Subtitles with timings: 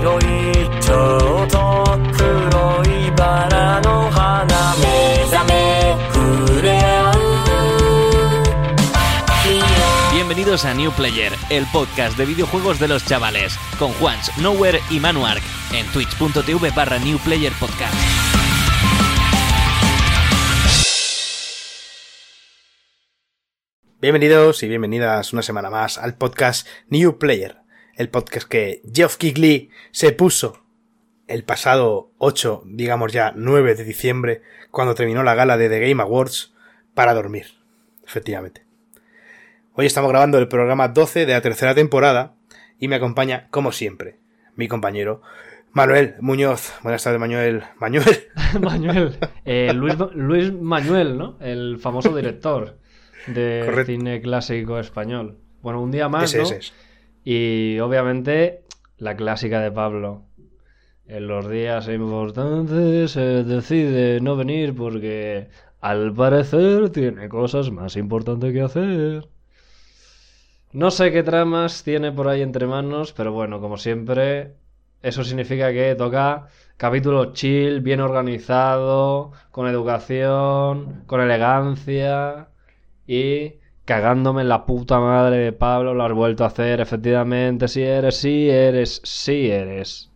[0.00, 0.22] 白い
[0.80, 7.16] ちょうど黒いバラの花目覚め触れ合う
[10.12, 14.98] Bienvenidos a New Player, el podcast de videojuegos de los chavales, con Juans, Nowhere y
[14.98, 15.42] Manuark,
[15.72, 17.94] en twitch.tv barra New Player Podcast.
[24.00, 27.58] Bienvenidos y bienvenidas una semana más al podcast New Player,
[28.01, 30.63] el podcast que Geoff Keighley se puso
[31.27, 36.01] el pasado 8, digamos ya 9 de diciembre, cuando terminó la gala de The Game
[36.01, 36.51] Awards,
[36.95, 37.45] para dormir,
[38.03, 38.65] efectivamente.
[39.75, 42.33] Hoy estamos grabando el programa 12 de la tercera temporada
[42.79, 44.17] y me acompaña, como siempre,
[44.55, 45.21] mi compañero
[45.71, 46.73] Manuel Muñoz.
[46.81, 47.63] Buenas tardes, Manuel.
[47.77, 48.27] Manuel.
[48.59, 49.19] Manuel.
[49.45, 51.37] Eh, Luis, Luis Manuel, ¿no?
[51.39, 52.79] El famoso director
[53.27, 53.91] de Correcto.
[53.91, 55.37] cine clásico español.
[55.61, 56.43] Bueno, un día más, Ese, ¿no?
[56.45, 56.73] ese es.
[57.23, 58.63] Y obviamente
[58.97, 60.23] la clásica de Pablo.
[61.05, 65.49] En los días importantes decide no venir porque
[65.81, 69.27] al parecer tiene cosas más importantes que hacer.
[70.71, 74.53] No sé qué tramas tiene por ahí entre manos, pero bueno, como siempre,
[75.01, 76.47] eso significa que toca
[76.77, 82.47] capítulo chill, bien organizado, con educación, con elegancia
[83.05, 83.55] y
[83.91, 88.15] cagándome en la puta madre de Pablo, lo has vuelto a hacer, efectivamente, si eres,
[88.15, 90.09] si eres, si eres.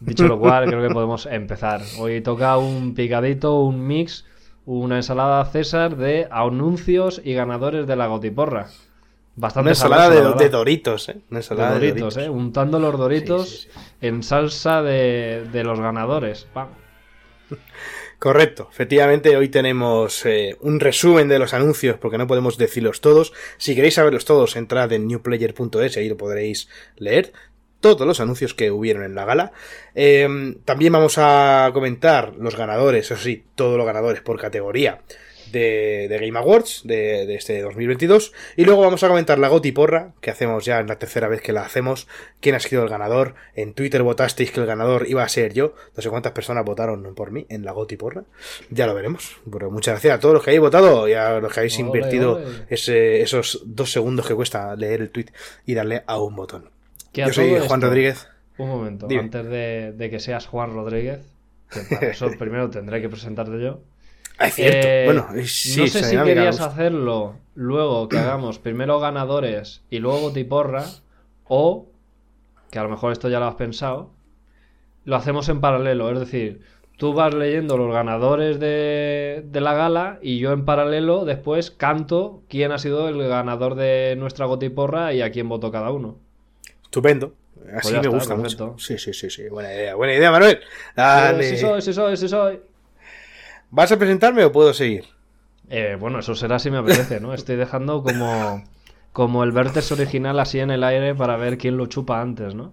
[0.00, 1.80] Dicho lo cual, creo que podemos empezar.
[1.98, 4.26] Hoy toca un picadito, un mix,
[4.66, 8.66] una ensalada César de anuncios y ganadores de la gotiporra.
[9.34, 11.16] Bastante Una ensalada de, doritos, ¿eh?
[11.30, 12.28] Una De ensalada de doritos, ¿eh?
[12.28, 14.06] Untando los doritos Sí, sí, sí.
[14.06, 16.46] en salsa de, de los ganadores.
[18.24, 23.34] Correcto, efectivamente hoy tenemos eh, un resumen de los anuncios porque no podemos decirlos todos.
[23.58, 27.34] Si queréis saberlos todos, entrad en newplayer.es y ahí lo podréis leer.
[27.80, 29.52] Todos los anuncios que hubieron en la gala.
[29.94, 35.02] Eh, también vamos a comentar los ganadores, eso sí, todos los ganadores por categoría
[35.54, 38.32] de, de Game Awards de, de este 2022.
[38.56, 41.40] Y luego vamos a comentar la Goti Porra, que hacemos ya en la tercera vez
[41.40, 42.06] que la hacemos.
[42.40, 43.34] ¿Quién ha sido el ganador?
[43.54, 45.74] En Twitter votasteis que el ganador iba a ser yo.
[45.96, 48.24] No sé cuántas personas votaron por mí en la Goti Porra.
[48.68, 49.36] Ya lo veremos.
[49.50, 51.86] Pero muchas gracias a todos los que habéis votado y a los que habéis Ole,
[51.86, 52.44] invertido ole.
[52.68, 55.26] Ese, esos dos segundos que cuesta leer el tweet
[55.64, 56.68] y darle a un botón.
[57.12, 58.28] Yo soy Juan esto- Rodríguez.
[58.58, 59.22] Un momento, Dime.
[59.22, 61.20] antes de, de que seas Juan Rodríguez,
[61.72, 63.80] que para eso primero tendré que presentarte yo.
[64.40, 64.88] Es cierto.
[64.88, 70.20] Eh, bueno, sí, no sé si querías hacerlo luego que hagamos primero ganadores y luego
[70.20, 70.84] gotiporra,
[71.44, 71.86] o
[72.70, 74.10] que a lo mejor esto ya lo has pensado,
[75.04, 76.10] lo hacemos en paralelo.
[76.10, 76.62] Es decir,
[76.96, 82.42] tú vas leyendo los ganadores de, de la gala y yo en paralelo después canto
[82.48, 86.16] quién ha sido el ganador de nuestra gotiporra y a quién votó cada uno.
[86.82, 87.34] Estupendo.
[87.72, 88.66] Así ya me está, gusta perfecto.
[88.66, 88.78] mucho.
[88.78, 89.48] Sí, sí, sí, sí.
[89.48, 90.60] Buena idea, buena idea, Manuel.
[90.96, 91.46] Dale.
[91.46, 92.60] Eh, sí soy, sí soy, sí soy.
[93.74, 95.06] ¿Vas a presentarme o puedo seguir?
[95.68, 97.34] Eh, bueno, eso será si me apetece, ¿no?
[97.34, 98.62] Estoy dejando como,
[99.12, 102.72] como el vértex original así en el aire para ver quién lo chupa antes, ¿no?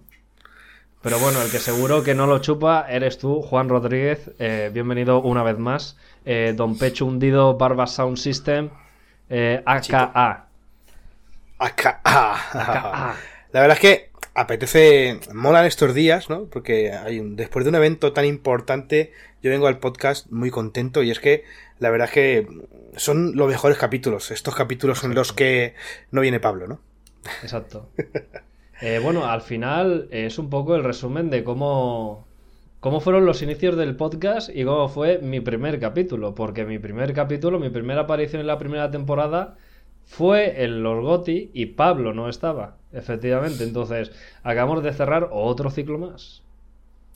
[1.02, 4.30] Pero bueno, el que seguro que no lo chupa eres tú, Juan Rodríguez.
[4.38, 5.98] Eh, bienvenido una vez más.
[6.24, 8.70] Eh, Don Pecho Hundido, Barba Sound System,
[9.28, 10.46] eh, AKA.
[11.58, 13.16] AKA.
[13.50, 16.46] La verdad es que apetece, molan estos días, ¿no?
[16.46, 19.12] Porque hay un- después de un evento tan importante,
[19.42, 21.44] yo vengo al podcast muy contento y es que
[21.78, 22.46] la verdad es que
[22.96, 24.30] son los mejores capítulos.
[24.30, 25.74] Estos capítulos en los que
[26.10, 26.80] no viene Pablo, ¿no?
[27.42, 27.88] Exacto.
[28.84, 32.26] Eh, bueno, al final es un poco el resumen de cómo,
[32.80, 36.34] cómo fueron los inicios del podcast y cómo fue mi primer capítulo.
[36.34, 39.56] Porque mi primer capítulo, mi primera aparición en la primera temporada
[40.04, 43.64] fue en los GOTI y Pablo no estaba, efectivamente.
[43.64, 46.42] Entonces, acabamos de cerrar otro ciclo más.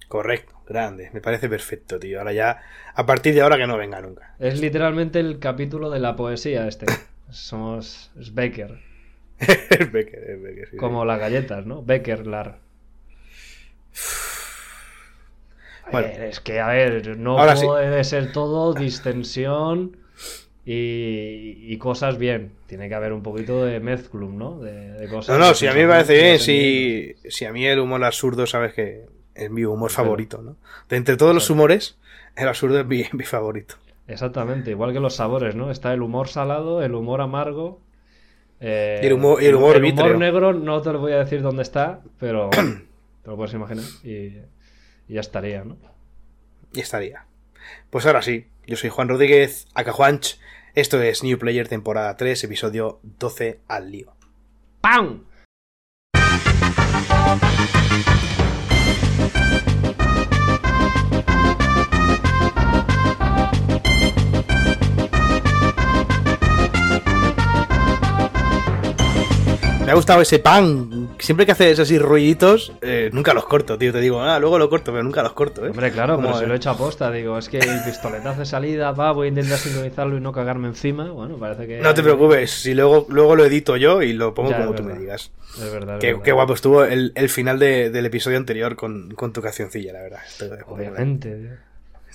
[0.08, 1.10] Correcto, grande.
[1.12, 2.18] Me parece perfecto, tío.
[2.18, 2.60] Ahora ya,
[2.94, 4.34] a partir de ahora que no venga nunca.
[4.38, 6.86] Es literalmente el capítulo de la poesía este.
[7.30, 8.78] Somos es Becker,
[9.38, 11.82] Es Becker, es Becker, sí, como las galletas, ¿no?
[15.82, 16.08] A Bueno.
[16.08, 17.66] ver, es que, a ver, no Ahora sí.
[17.66, 19.96] puede ser todo distensión
[20.66, 22.52] y, y cosas bien.
[22.66, 24.58] Tiene que haber un poquito de mezclum, ¿no?
[24.58, 27.64] De, de cosas No, no, si a mí me parece bien, si, si a mí
[27.66, 30.56] el humor absurdo, sabes que es mi humor favorito, ¿no?
[30.88, 31.96] De entre todos los humores,
[32.36, 33.76] el absurdo es mi, mi favorito.
[34.08, 35.70] Exactamente, igual que los sabores, ¿no?
[35.70, 37.80] Está el humor salado, el humor amargo.
[38.60, 41.62] eh, Y el humor- y el humor negro no te lo voy a decir dónde
[41.62, 42.50] está, pero
[43.22, 44.10] te lo puedes imaginar y,
[45.08, 45.76] y ya estaría, ¿no?
[46.72, 47.26] Y estaría.
[47.90, 50.38] Pues ahora sí, yo soy Juan Rodríguez, Acajuanch.
[50.76, 54.14] Esto es New Player temporada 3, episodio 12 al lío.
[54.82, 55.24] ¡Pam!
[69.94, 71.10] Gustado ese pan.
[71.18, 73.92] Siempre que haces así ruiditos, eh, nunca los corto, tío.
[73.92, 75.70] Te digo, ah, luego lo corto, pero nunca los corto, ¿eh?
[75.70, 78.46] Hombre, claro, Como, si lo he hecho a posta, digo, es que el pistoletazo de
[78.46, 81.10] salida, va, voy a intentar sincronizarlo y no cagarme encima.
[81.10, 81.80] Bueno, parece que.
[81.80, 84.82] No te preocupes, si luego, luego lo edito yo y lo pongo Ya, como tú
[84.82, 85.30] me digas.
[85.56, 85.94] Es verdad.
[85.96, 86.22] es Qué, verdad.
[86.24, 90.00] qué guapo estuvo el, el final de- del episodio anterior con, con tu cancioncilla, la
[90.02, 90.20] verdad.
[90.66, 91.50] Obviamente, tío.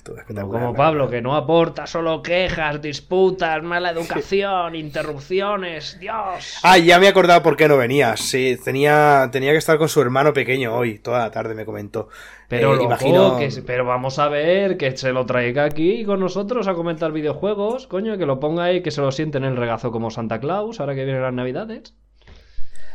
[0.02, 5.96] Estuvo No espectacular, como Pablo, que no aporta solo quejas, disputas, mala educación, interrupciones.
[6.00, 6.58] Dios.
[6.64, 8.18] Ah, ya me he acordado por qué no venías.
[8.18, 12.08] Sí, tenía, tenía que estar con su hermano pequeño hoy, toda la tarde me comentó.
[12.48, 13.38] Pero, Eh, loco, imagino...
[13.38, 17.86] que, pero vamos a ver que se lo traiga aquí con nosotros a comentar videojuegos,
[17.86, 20.80] coño, que lo ponga ahí, que se lo siente en el regazo como Santa Claus,
[20.80, 21.94] ahora que vienen las navidades.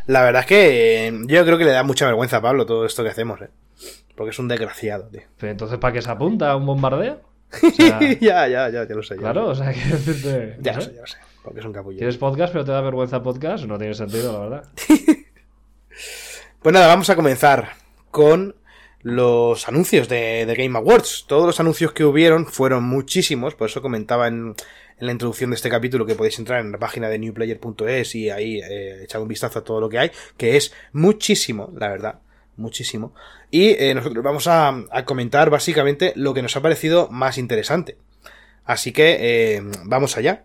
[0.08, 2.86] La verdad es que eh, yo creo que le da mucha vergüenza a Pablo todo
[2.86, 3.50] esto que hacemos, ¿eh?
[4.18, 5.22] Porque es un desgraciado, tío.
[5.38, 7.22] Pero entonces, ¿para qué se apunta a un bombardeo?
[7.64, 9.16] O sea, ya, ya, ya, ya lo sé.
[9.16, 10.56] ya claro, lo o sea, quiero decirte.
[10.58, 10.94] no Ya lo sé.
[10.96, 11.18] ya lo sé.
[11.44, 11.98] Porque es un capullo.
[11.98, 13.64] ¿Quieres podcast pero te da vergüenza podcast?
[13.64, 14.70] No tiene sentido, la verdad.
[16.62, 17.70] Pues nada, vamos a comenzar
[18.12, 18.56] con
[19.02, 21.26] los anuncios de, de Game Awards.
[21.28, 24.54] Todos los anuncios que hubieron fueron muchísimos, por eso comentaba en,
[25.00, 28.30] en la introducción de este capítulo que podéis entrar en la página de newplayer.es y
[28.30, 32.20] ahí eh, echar un vistazo a todo lo que hay, que es muchísimo, la verdad,
[32.58, 33.14] muchísimo.
[33.50, 37.98] Y eh, nosotros vamos a, comentar básicamente lo que nos ha parecido más interesante.
[38.66, 40.44] Así que eh, vamos allá.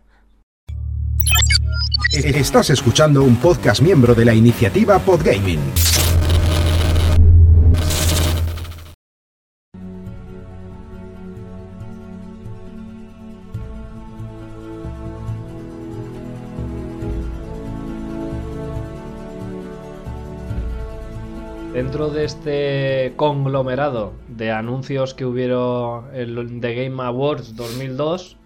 [2.12, 5.92] Estás escuchando un podcast miembro de la iniciativa Podgaming.
[21.82, 28.38] Dentro de este conglomerado de anuncios que hubieron en The Game Awards 2002,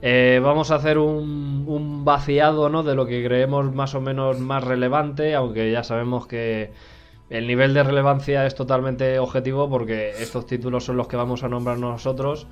[0.00, 2.82] eh, vamos a hacer un, un vaciado ¿no?
[2.82, 6.72] de lo que creemos más o menos más relevante, aunque ya sabemos que
[7.28, 11.50] el nivel de relevancia es totalmente objetivo porque estos títulos son los que vamos a
[11.50, 12.46] nombrar nosotros,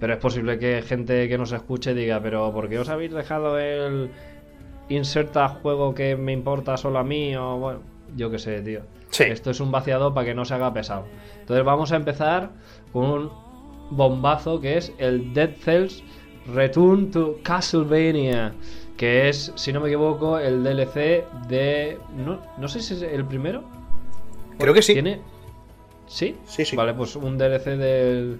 [0.00, 3.58] pero es posible que gente que nos escuche diga, pero ¿por qué os habéis dejado
[3.58, 4.08] el
[4.88, 7.36] inserta juego que me importa solo a mí?
[7.36, 8.82] O bueno, yo qué sé, tío.
[9.10, 9.24] Sí.
[9.24, 11.06] Esto es un vaciado para que no se haga pesado.
[11.40, 12.50] Entonces vamos a empezar
[12.92, 13.30] con un
[13.90, 16.02] bombazo que es el Dead Cells
[16.52, 18.54] Return to Castlevania.
[18.96, 21.98] Que es, si no me equivoco, el DLC de...
[22.16, 23.64] No, no sé si es el primero.
[24.58, 24.92] Creo que sí.
[24.92, 25.20] ¿Tiene?
[26.06, 26.36] ¿Sí?
[26.44, 26.76] Sí, sí.
[26.76, 28.38] Vale, pues un DLC del,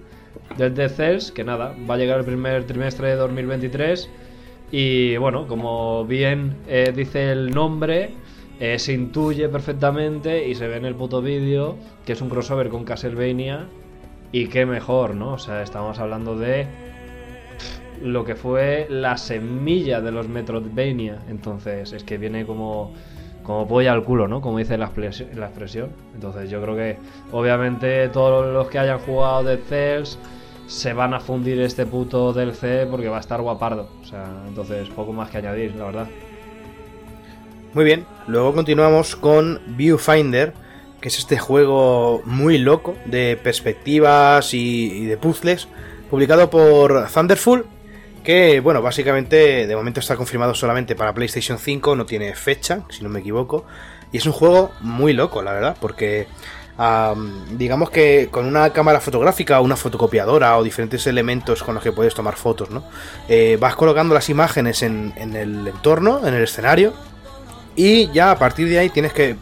[0.56, 4.09] del Dead Cells, que nada, va a llegar el primer trimestre de 2023.
[4.70, 8.11] Y bueno, como bien eh, dice el nombre,
[8.61, 12.69] eh, se intuye perfectamente y se ve en el puto vídeo que es un crossover
[12.69, 13.67] con Castlevania.
[14.33, 15.35] Y qué mejor, ¿no?
[15.35, 16.67] O sea, estamos hablando de
[18.03, 21.19] lo que fue la semilla de los Metroidvania.
[21.29, 22.93] Entonces, es que viene como,
[23.43, 24.41] como polla al culo, ¿no?
[24.41, 25.91] Como dice la, expres- la expresión.
[26.15, 26.99] Entonces, yo creo que,
[27.33, 30.19] obviamente, todos los que hayan jugado Dead Cells
[30.67, 33.89] se van a fundir este puto DLC porque va a estar guapardo.
[34.03, 36.09] O sea, entonces, poco más que añadir, la verdad.
[37.75, 40.55] Muy bien, luego continuamos con Viewfinder,
[41.00, 45.67] que es este juego muy loco de perspectivas y, de puzzles,
[46.08, 47.67] publicado por Thunderful,
[48.22, 53.03] que bueno, básicamente de momento está confirmado solamente para PlayStation 5, no tiene fecha, si
[53.03, 53.65] no me equivoco,
[54.13, 56.29] y es un juego muy loco, la verdad, porque
[56.79, 61.91] am, digamos que con una cámara fotográfica, una fotocopiadora o diferentes elementos con los que
[61.91, 62.84] puedes tomar fotos, ¿no?
[63.29, 66.94] Eh, vas colocando las imágenes en, en el entorno, en el escenario,
[67.77, 69.37] y ya a partir de ahí tienes que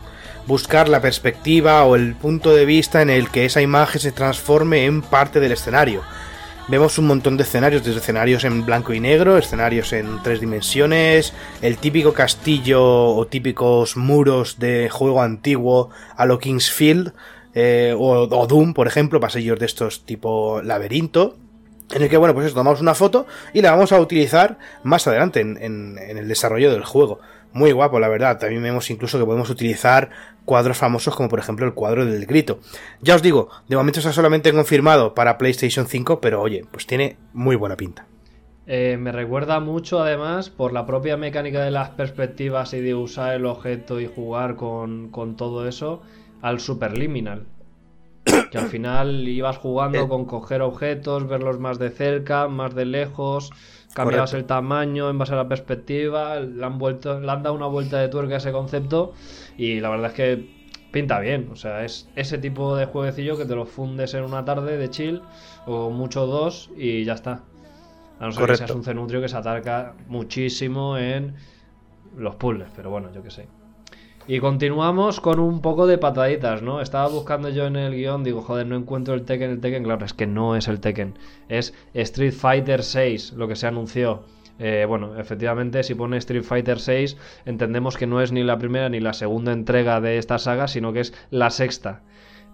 [0.46, 4.84] buscar la perspectiva o el punto de vista en el que esa imagen se transforme
[4.84, 6.02] en parte del escenario.
[6.68, 11.32] Vemos un montón de escenarios, desde escenarios en blanco y negro, escenarios en tres dimensiones,
[11.60, 17.12] el típico castillo o típicos muros de juego antiguo a lo Kingsfield
[17.54, 21.36] eh, o, Doom, por ejemplo, pasillos de estos tipo laberinto,
[21.90, 25.06] en el que, bueno, pues eso, tomamos una foto y la vamos a utilizar más
[25.06, 27.20] adelante en el desarrollo del juego.
[27.52, 28.38] Muy guapo, la verdad.
[28.38, 30.10] También vemos incluso que podemos utilizar
[30.44, 32.60] cuadros famosos como por ejemplo el cuadro del grito.
[33.00, 37.16] Ya os digo, de momento está solamente confirmado para PlayStation 5, pero oye, pues tiene
[37.32, 38.06] muy buena pinta.
[38.66, 43.34] Eh, me recuerda mucho, además, por la propia mecánica de las perspectivas y de usar
[43.34, 46.02] el objeto y jugar con, con todo eso,
[46.40, 47.46] al Superliminal.
[48.52, 50.08] Que al final ibas jugando Eh.
[50.08, 53.50] con coger objetos, verlos más de cerca, más de lejos,
[53.94, 54.36] cambiabas Correcto.
[54.36, 57.98] el tamaño en base a la perspectiva, le han, vuelto, le han dado una vuelta
[57.98, 59.12] de tuerca a ese concepto
[59.56, 61.48] y la verdad es que pinta bien.
[61.52, 64.90] O sea, es ese tipo de jueguecillo que te lo fundes en una tarde de
[64.90, 65.22] chill
[65.66, 67.42] o mucho dos y ya está.
[68.20, 71.34] A no ser que seas un cenutrio que se atarca muchísimo en
[72.16, 73.48] los puzzles, pero bueno, yo qué sé.
[74.28, 76.80] Y continuamos con un poco de pataditas, ¿no?
[76.80, 79.82] Estaba buscando yo en el guion, digo, joder, no encuentro el Tekken, el Tekken.
[79.82, 81.14] Claro, es que no es el Tekken.
[81.48, 84.22] Es Street Fighter 6, lo que se anunció.
[84.58, 88.88] Eh, bueno, efectivamente, si pone Street Fighter 6, entendemos que no es ni la primera
[88.88, 92.02] ni la segunda entrega de esta saga, sino que es la sexta.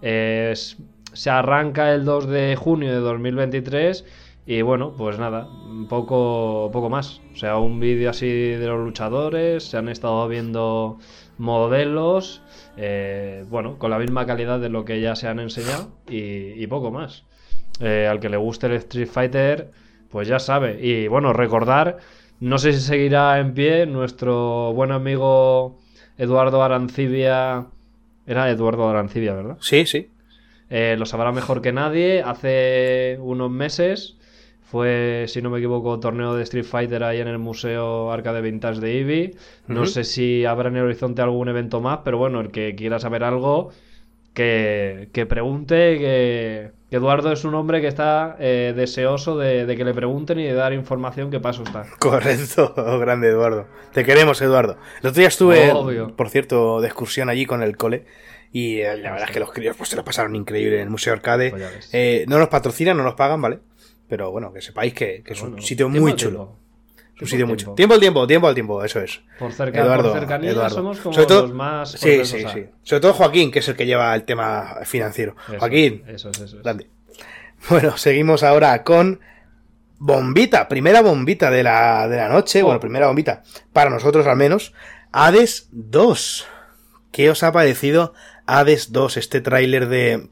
[0.01, 0.77] Es-
[1.13, 4.05] se arranca el 2 de junio de 2023
[4.49, 5.47] y bueno, pues nada,
[5.89, 7.21] poco, poco más.
[7.33, 10.97] O sea, un vídeo así de los luchadores, se han estado viendo
[11.37, 12.41] modelos,
[12.75, 16.65] eh, bueno, con la misma calidad de lo que ya se han enseñado y, y
[16.65, 17.25] poco más.
[17.79, 19.69] Eh, al que le guste el Street Fighter,
[20.09, 20.83] pues ya sabe.
[20.83, 21.97] Y bueno, recordar,
[22.39, 25.77] no sé si seguirá en pie nuestro buen amigo
[26.17, 27.67] Eduardo Arancibia.
[28.25, 29.57] Era Eduardo Arancibia, ¿verdad?
[29.61, 30.09] Sí, sí.
[30.71, 32.23] Eh, lo sabrá mejor que nadie.
[32.23, 34.18] Hace unos meses
[34.69, 38.79] fue, si no me equivoco, torneo de Street Fighter ahí en el Museo Arcade Vintage
[38.79, 39.35] de Eevee.
[39.67, 42.99] No sé si habrá en el horizonte algún evento más, pero bueno, el que quiera
[42.99, 43.71] saber algo,
[44.35, 45.97] que, que pregunte.
[45.97, 50.43] Que, Eduardo es un hombre que está eh, deseoso de, de que le pregunten y
[50.43, 51.87] de dar información que paso está.
[51.97, 53.65] Correcto, grande Eduardo.
[53.91, 54.77] Te queremos, Eduardo.
[55.01, 56.15] El otro día estuve, Obvio.
[56.15, 58.05] por cierto, de excursión allí con el cole.
[58.51, 60.89] Y eh, la verdad es que los críos pues se lo pasaron increíble en el
[60.91, 61.49] Museo Arcade.
[61.49, 61.89] Pues.
[61.91, 63.59] Eh, no nos patrocinan, no nos pagan, ¿vale?
[64.09, 66.55] Pero bueno, que sepáis que, que es un Bueno, sitio muy chulo.
[67.21, 67.71] un sitio muy tiempo.
[67.93, 69.21] al tiempo, tiempo al tiempo, eso es.
[69.37, 70.75] Por, cerca, Eduardo, por cercanía Eduardo.
[70.75, 72.65] somos como Sobre todo- los más Sí, sí, sí.
[72.81, 75.35] Sobre todo Joaquín, que es el que lleva el tema financiero.
[75.47, 76.63] Eso, Joaquín, Eso es, eso es.
[76.63, 76.87] grande.
[77.69, 79.19] Bueno, seguimos ahora con
[79.97, 82.67] bombita, primera bombita de la, de la noche, Oh.
[82.67, 84.73] bueno, primera bombita, para nosotros al menos,
[85.11, 86.47] Hades 2.
[87.11, 88.13] ¿Qué os ha parecido
[88.45, 90.29] Hades 2, este tráiler de,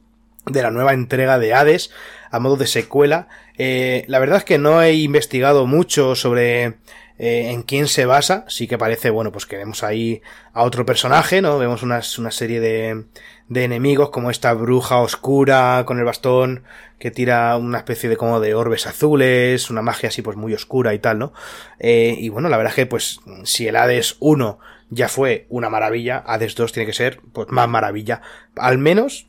[0.50, 1.92] de la nueva entrega de Hades
[2.32, 3.28] a modo de secuela?
[3.58, 6.76] Eh, la verdad es que no he investigado mucho sobre
[7.20, 10.22] eh, en quién se basa, sí que parece, bueno, pues que vemos ahí
[10.54, 11.58] a otro personaje, ¿no?
[11.58, 13.06] Vemos unas- una serie de,
[13.48, 16.64] de enemigos como esta bruja oscura con el bastón
[17.00, 20.94] que tira una especie de como de orbes azules, una magia así pues muy oscura
[20.94, 21.34] y tal, ¿no?
[21.80, 24.60] Eh, y bueno, la verdad es que pues si el Hades 1
[24.92, 28.22] ya fue una maravilla, Hades 2 tiene que ser pues más maravilla,
[28.56, 29.28] al menos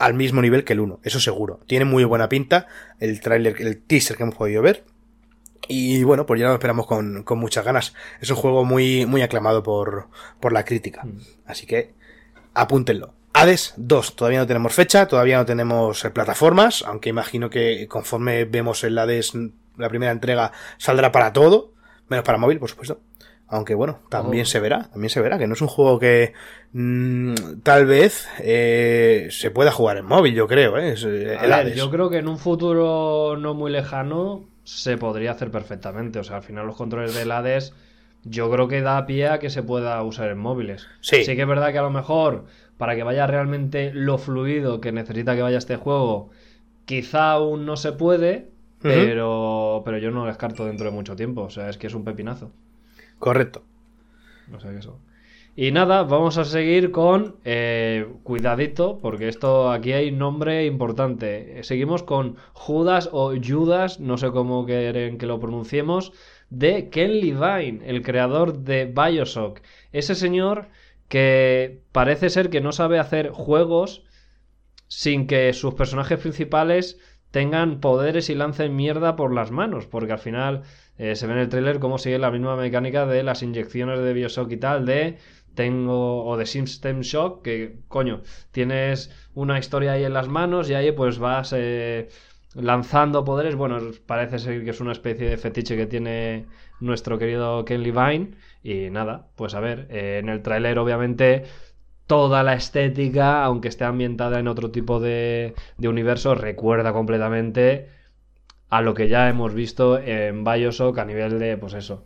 [0.00, 1.60] al mismo nivel que el 1, eso seguro.
[1.66, 2.66] Tiene muy buena pinta
[3.00, 4.84] el tráiler, el teaser que hemos podido ver.
[5.68, 7.94] Y bueno, pues ya lo esperamos con, con muchas ganas.
[8.20, 10.08] Es un juego muy, muy aclamado por,
[10.40, 11.06] por la crítica.
[11.44, 11.92] Así que
[12.54, 13.12] apúntenlo.
[13.34, 18.46] Hades 2, todavía no tenemos fecha, todavía no tenemos eh, plataformas, aunque imagino que conforme
[18.46, 19.34] vemos el Hades,
[19.76, 21.74] la primera entrega, saldrá para todo,
[22.08, 23.00] menos para móvil, por supuesto.
[23.50, 24.46] Aunque bueno, también Oh.
[24.46, 26.32] se verá, también se verá, que no es un juego que
[26.72, 30.92] mm, tal vez eh, se pueda jugar en móvil, yo creo, ¿eh?
[30.92, 35.32] Es, eh, el ver, yo creo que en un futuro no muy lejano se podría
[35.32, 36.20] hacer perfectamente.
[36.20, 37.74] O sea, al final los controles del Hades
[38.22, 40.86] yo creo que da pie a que se pueda usar en móviles.
[41.00, 41.24] Sí.
[41.24, 42.44] Sí que es verdad que a lo mejor
[42.76, 46.30] para que vaya realmente lo fluido que necesita que vaya este juego,
[46.84, 51.42] quizá aún no se puede, pero, pero yo no lo descarto dentro de mucho tiempo.
[51.42, 52.52] O sea, es que es un pepinazo.
[53.20, 53.62] Correcto.
[54.52, 54.98] O sea que eso.
[55.54, 61.62] Y nada, vamos a seguir con eh, cuidadito, porque esto aquí hay nombre importante.
[61.62, 66.12] Seguimos con Judas o Judas, no sé cómo quieren que lo pronunciemos,
[66.48, 69.60] de Ken Levine, el creador de Bioshock.
[69.92, 70.68] Ese señor
[71.08, 74.04] que parece ser que no sabe hacer juegos
[74.86, 76.98] sin que sus personajes principales
[77.30, 80.62] tengan poderes y lancen mierda por las manos, porque al final
[81.00, 84.12] eh, se ve en el tráiler cómo sigue la misma mecánica de las inyecciones de
[84.12, 85.16] Bioshock y tal, de
[85.54, 90.74] tengo o de System Shock, que coño, tienes una historia ahí en las manos y
[90.74, 92.08] ahí pues vas eh,
[92.54, 96.44] lanzando poderes, bueno, parece ser que es una especie de fetiche que tiene
[96.80, 98.32] nuestro querido Ken Levine.
[98.62, 101.44] Y nada, pues a ver, eh, en el tráiler obviamente
[102.06, 107.88] toda la estética, aunque esté ambientada en otro tipo de, de universo, recuerda completamente
[108.70, 112.04] a lo que ya hemos visto en Bioshock a nivel de, pues eso,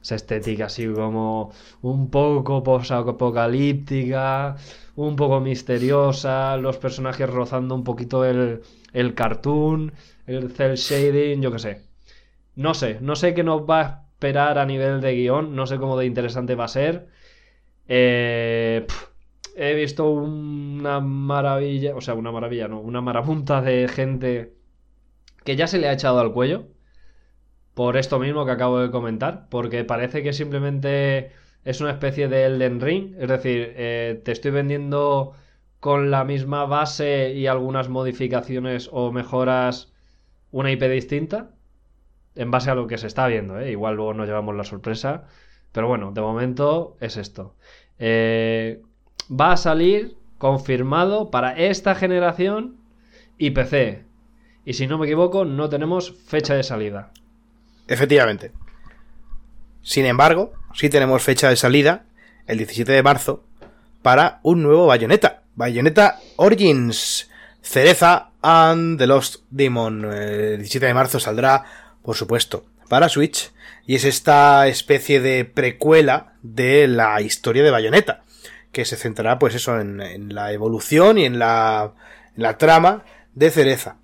[0.00, 1.52] esa estética así como
[1.82, 4.56] un poco posapocalíptica,
[4.96, 9.92] un poco misteriosa, los personajes rozando un poquito el, el cartoon,
[10.26, 11.82] el cel shading, yo qué sé.
[12.56, 15.78] No sé, no sé qué nos va a esperar a nivel de guion, no sé
[15.78, 17.08] cómo de interesante va a ser.
[17.88, 18.86] Eh,
[19.56, 24.54] he visto una maravilla, o sea, una maravilla, no, una marabunta de gente
[25.44, 26.66] que ya se le ha echado al cuello
[27.74, 31.32] por esto mismo que acabo de comentar, porque parece que simplemente
[31.64, 35.32] es una especie de Elden Ring, es decir, eh, te estoy vendiendo
[35.80, 39.92] con la misma base y algunas modificaciones o mejoras
[40.50, 41.50] una IP distinta,
[42.34, 43.70] en base a lo que se está viendo, ¿eh?
[43.72, 45.24] igual luego nos llevamos la sorpresa,
[45.72, 47.56] pero bueno, de momento es esto.
[47.98, 48.82] eh,
[49.30, 52.76] va a salir confirmado para esta generación
[53.38, 54.04] y PC.
[54.64, 57.10] Y si no me equivoco, no tenemos fecha de salida.
[57.88, 58.52] Efectivamente.
[59.82, 62.04] Sin embargo, sí tenemos fecha de salida,
[62.46, 63.44] el 17 de marzo,
[64.02, 65.42] para un nuevo Bayonetta.
[65.54, 67.28] Bayonetta Origins.
[67.60, 70.04] Cereza and the Lost Demon.
[70.04, 71.64] El 17 de marzo saldrá,
[72.02, 73.52] por supuesto, para Switch.
[73.86, 78.22] Y es esta especie de precuela de la historia de Bayonetta.
[78.70, 81.92] Que se centrará, pues eso, en, en la evolución y en la,
[82.36, 83.04] en la trama
[83.34, 83.96] de Cereza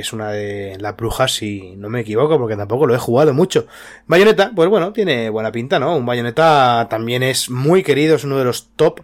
[0.00, 3.66] es una de las brujas, si no me equivoco, porque tampoco lo he jugado mucho.
[4.06, 5.96] Bayonetta, pues bueno, tiene buena pinta, ¿no?
[5.96, 9.00] Un Bayonetta también es muy querido, es uno de los top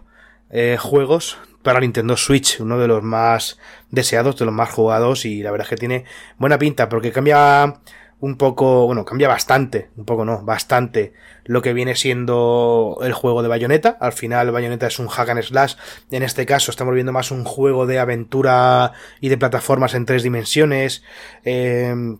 [0.49, 3.59] eh, juegos para Nintendo Switch, uno de los más
[3.91, 6.05] deseados, de los más jugados, y la verdad es que tiene
[6.37, 7.81] buena pinta, porque cambia
[8.19, 11.13] un poco, bueno, cambia bastante, un poco no, bastante
[11.45, 13.97] lo que viene siendo el juego de Bayonetta.
[13.99, 15.75] Al final Bayonetta es un hack and slash,
[16.11, 20.23] en este caso estamos viendo más un juego de aventura y de plataformas en tres
[20.23, 21.03] dimensiones.
[21.43, 22.19] Em,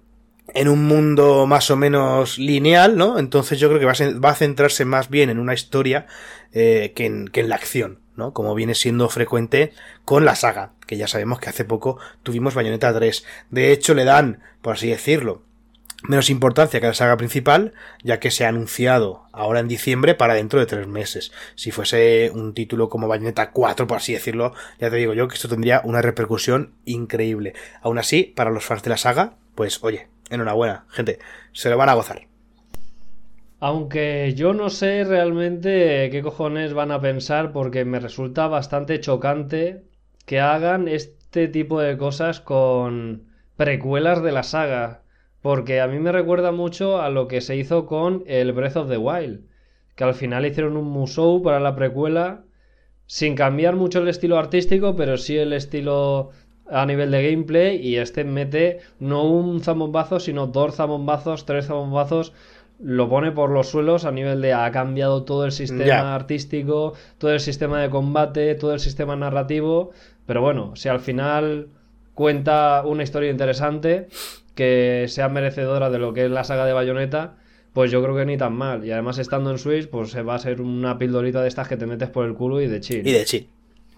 [0.54, 3.20] en un mundo más o menos lineal, ¿no?
[3.20, 6.08] Entonces yo creo que va a, centrarse más bien en una historia
[6.54, 8.34] eh, que, en, que en la acción, ¿no?
[8.34, 9.74] Como viene siendo frecuente
[10.06, 13.26] con la saga, que ya sabemos que hace poco tuvimos Bayonetta 3.
[13.50, 15.44] De hecho, le dan, por así decirlo,
[16.08, 17.74] menos importancia que la saga principal,
[18.04, 21.32] ya que se ha anunciado ahora en diciembre para dentro de tres meses.
[21.56, 25.36] Si fuese un título como Bayonetta 4, por así decirlo, ya te digo yo que
[25.36, 27.54] esto tendría una repercusión increíble.
[27.82, 31.20] Aún así, para los fans de la saga, pues oye, enhorabuena, gente,
[31.52, 32.28] se lo van a gozar.
[33.60, 39.84] Aunque yo no sé realmente qué cojones van a pensar porque me resulta bastante chocante
[40.26, 43.24] que hagan este tipo de cosas con
[43.56, 45.02] precuelas de la saga.
[45.48, 48.90] Porque a mí me recuerda mucho a lo que se hizo con el Breath of
[48.90, 49.46] the Wild.
[49.96, 52.44] Que al final hicieron un musou para la precuela.
[53.06, 56.32] Sin cambiar mucho el estilo artístico, pero sí el estilo
[56.70, 57.78] a nivel de gameplay.
[57.78, 62.34] Y este mete no un zambombazo, sino dos zambombazos, tres zambombazos.
[62.78, 67.32] Lo pone por los suelos a nivel de ha cambiado todo el sistema artístico, todo
[67.32, 69.92] el sistema de combate, todo el sistema narrativo.
[70.26, 71.70] Pero bueno, si al final
[72.16, 74.10] cuenta una historia interesante
[74.58, 77.38] que sea merecedora de lo que es la saga de Bayonetta,
[77.72, 78.84] pues yo creo que ni tan mal.
[78.84, 81.78] Y además estando en Switch, pues se va a ser una pildorita de estas que
[81.78, 83.08] te metes por el culo y de chill.
[83.08, 83.50] Y de chi.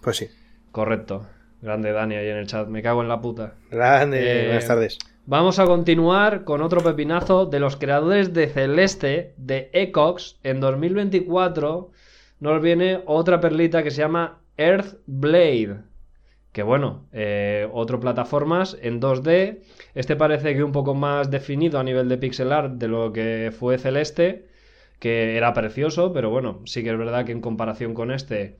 [0.01, 0.27] Pues sí.
[0.71, 1.25] Correcto.
[1.61, 2.67] Grande Dani ahí en el chat.
[2.67, 3.55] Me cago en la puta.
[3.71, 4.97] Grande, Eh, buenas tardes.
[5.25, 10.39] Vamos a continuar con otro pepinazo de los creadores de Celeste, de Ecox.
[10.43, 11.91] En 2024
[12.39, 15.88] nos viene otra perlita que se llama Earthblade.
[16.51, 19.61] Que bueno, eh, otro plataformas en 2D.
[19.93, 23.51] Este parece que un poco más definido a nivel de pixel art de lo que
[23.57, 24.47] fue Celeste,
[24.99, 28.57] que era precioso, pero bueno, sí que es verdad que en comparación con este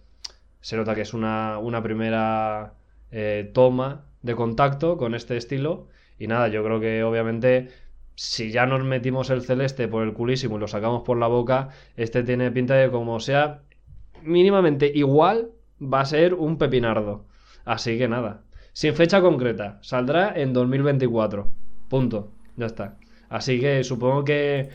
[0.62, 2.74] se nota que es una, una primera
[3.12, 5.88] eh, toma de contacto con este estilo.
[6.20, 7.70] Y nada, yo creo que obviamente
[8.16, 11.70] si ya nos metimos el celeste por el culísimo y lo sacamos por la boca,
[11.96, 13.62] este tiene pinta de como sea
[14.24, 17.26] mínimamente igual, va a ser un pepinardo.
[17.70, 18.42] Así que nada,
[18.74, 21.52] sin fecha concreta, saldrá en 2024.
[21.88, 22.98] Punto, ya está.
[23.30, 24.70] Así que supongo que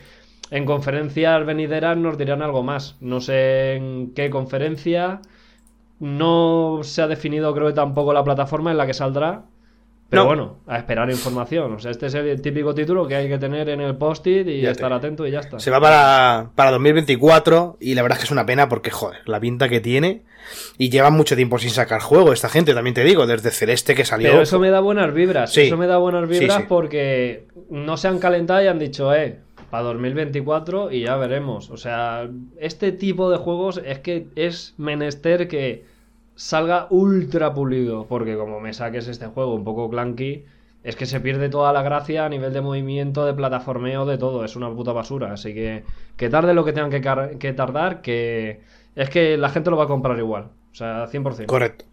[0.49, 2.95] en conferencias venideras nos dirán algo más.
[3.01, 5.19] No sé en qué conferencia.
[5.99, 9.43] No se ha definido, creo que tampoco la plataforma en la que saldrá.
[10.09, 10.27] Pero No.
[10.27, 11.73] bueno, a esperar información.
[11.73, 14.61] O sea, este es el típico título que hay que tener en el post-it y
[14.61, 15.59] Ya te- estar atento y ya está.
[15.59, 19.21] Se va para, para 2024 y la verdad es que es una pena porque, joder,
[19.27, 20.23] la pinta que tiene
[20.77, 24.05] y llevan mucho tiempo sin sacar juego esta gente, también te digo, desde Celeste que
[24.05, 24.29] salió.
[24.29, 25.51] Pero eso me da buenas vibras.
[25.51, 25.61] Sí.
[25.61, 26.65] Eso me da buenas Sí, vibras sí.
[26.69, 29.39] porque no se han calentado y han dicho, eh,
[29.71, 31.71] para 2024 y ya veremos.
[31.71, 35.83] O sea, este tipo de juegos es que es menester que
[36.35, 38.05] salga ultra pulido.
[38.07, 40.45] Porque como me saques este juego un poco clunky,
[40.83, 44.45] es que se pierde toda la gracia a nivel de movimiento, de plataformeo, de todo.
[44.45, 45.33] Es una puta basura.
[45.33, 45.83] Así que
[46.15, 48.61] que tarde lo que tengan que, que tardar, que
[48.95, 50.49] es que la gente lo va a comprar igual.
[50.71, 51.45] O sea, 100%.
[51.45, 51.85] Correcto.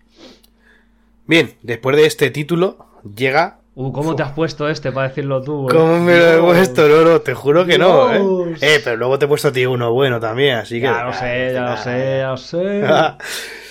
[1.27, 2.77] Bien, después de este título
[3.17, 3.59] llega.
[3.75, 5.67] Uh, ¿cómo te has puesto este para decirlo tú?
[5.69, 5.73] eh?
[5.73, 6.87] ¿Cómo me lo he puesto?
[6.89, 8.57] No, no, te juro que no, ¿eh?
[8.61, 10.83] Eh, pero luego te he puesto a ti uno bueno también, así que.
[10.83, 12.83] Ya lo sé, ya lo sé, ya lo sé.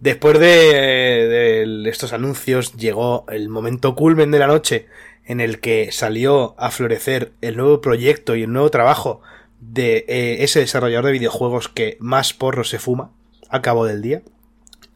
[0.00, 4.86] Después de, estos anuncios llegó el momento culmen de la noche
[5.26, 9.20] en el que salió a florecer el nuevo proyecto y el nuevo trabajo
[9.60, 13.10] de eh, ese desarrollador de videojuegos que más porro se fuma
[13.50, 14.22] a cabo del día.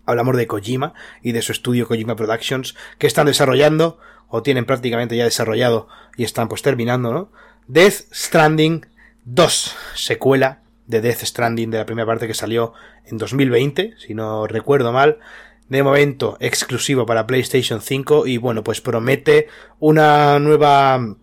[0.07, 5.19] Hablamos de Kojima y de su estudio Kojima Productions que están desarrollando o tienen prácticamente
[5.19, 5.87] ya desarrollado
[6.17, 7.31] y están pues terminando, ¿no?
[7.69, 8.87] Death Stranding
[9.27, 12.73] 2, secuela de Death Stranding de la primera parte que salió
[13.07, 15.18] en 2020, si no recuerdo mal.
[15.68, 21.16] De momento exclusivo para PlayStation 5 y bueno, pues promete una nueva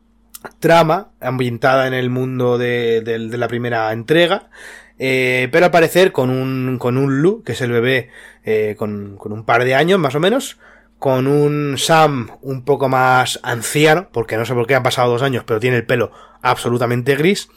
[0.59, 4.49] trama ambientada en el mundo de, de- la primera entrega.
[4.97, 8.09] eh, pero al parecer con un, con un Lu, que es el bebé
[8.43, 10.59] eh, con, con un par de años más o menos,
[10.99, 15.21] con un Sam un poco más anciano, porque no sé por qué han pasado dos
[15.23, 16.11] años, pero tiene el pelo
[16.43, 17.49] absolutamente gris,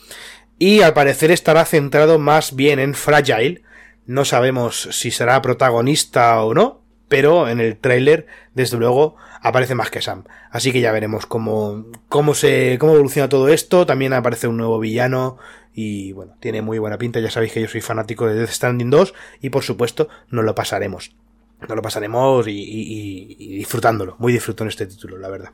[0.59, 3.63] y al parecer estará centrado más bien en Fragile,
[4.07, 9.91] no sabemos si será protagonista o no, pero en el tráiler, desde luego, aparece más
[9.91, 10.25] que Sam.
[10.51, 13.87] Así que ya veremos cómo, cómo se, cómo evoluciona todo esto.
[13.87, 15.37] También aparece un nuevo villano.
[15.75, 17.21] Y bueno, tiene muy buena pinta.
[17.21, 19.15] Ya sabéis que yo soy fanático de Death Stranding 2.
[19.43, 21.15] Y por supuesto, nos lo pasaremos.
[21.61, 24.17] Nos lo pasaremos y, y- y- disfrutándolo.
[24.19, 25.51] Muy disfruto en este título, la verdad.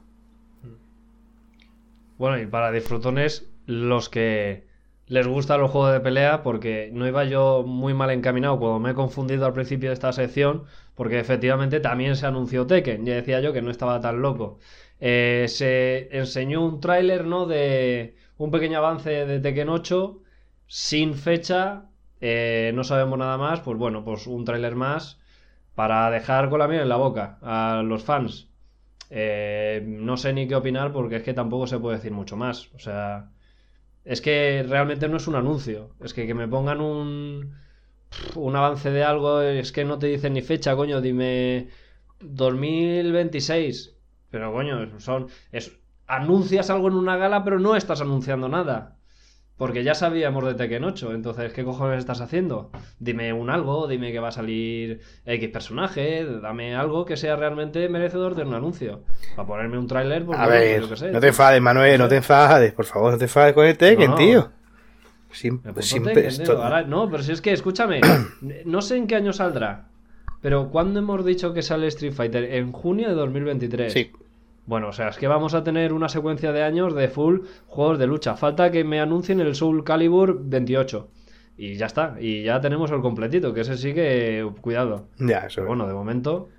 [2.19, 4.67] Bueno, y para disfrutones, los que
[5.11, 8.93] les gustan los juegos de pelea, porque no iba yo muy mal encaminado cuando me
[8.93, 13.41] he confundido al principio de esta sección, porque efectivamente también se anunció Tekken, ya decía
[13.41, 14.61] yo que no estaba tan loco.
[15.01, 17.47] Eh, se enseñó un tráiler, ¿no?
[17.47, 20.23] De un pequeño avance de Tekken 8,
[20.69, 21.87] sin fecha,
[22.21, 25.19] eh, no sabemos nada más, pues bueno, pues un tráiler más
[25.75, 28.49] para dejar con la miel en la boca a los fans.
[29.11, 32.73] Eh, no sé ni qué opinar porque es que tampoco se puede decir mucho más.
[32.75, 33.31] O sea,
[34.11, 35.95] es que realmente no es un anuncio.
[36.01, 37.55] Es que que me pongan un,
[38.35, 41.71] un avance de algo, es que no te dicen ni fecha, coño, dime
[42.21, 43.97] 2026.
[44.31, 49.00] Pero coño, son, es, anuncias algo en una gala, pero no estás anunciando nada.
[49.61, 52.71] Porque ya sabíamos de Tekken 8, entonces, ¿qué cojones estás haciendo?
[52.99, 57.87] Dime un algo, dime que va a salir X personaje, dame algo que sea realmente
[57.91, 59.01] merecedor de un anuncio.
[59.37, 61.11] Para ponerme un tráiler, pues A ver, yo qué sé.
[61.13, 62.73] no te enfades, Manuel, no te enfades.
[62.73, 64.51] Por favor, no te enfades con el Tekken, No, tío.
[65.31, 66.63] Siempre, siempre esto-.
[66.63, 68.01] Ahora- no, pero si es que, escúchame,
[68.65, 69.89] no sé en qué año saldrá,
[70.41, 72.45] pero ¿cuándo hemos dicho que sale Street Fighter?
[72.55, 73.93] En junio de 2023.
[73.93, 74.11] Sí.
[74.71, 77.99] Bueno, o sea, es que vamos a tener una secuencia de años de full juegos
[77.99, 78.37] de lucha.
[78.37, 81.09] Falta que me anuncien el Soul Calibur 28.
[81.57, 82.15] Y ya está.
[82.21, 84.49] Y ya tenemos el completito, que ese sí que...
[84.61, 85.09] Cuidado.
[85.19, 85.57] Ya, eso.
[85.57, 86.51] Pero bueno, de momento...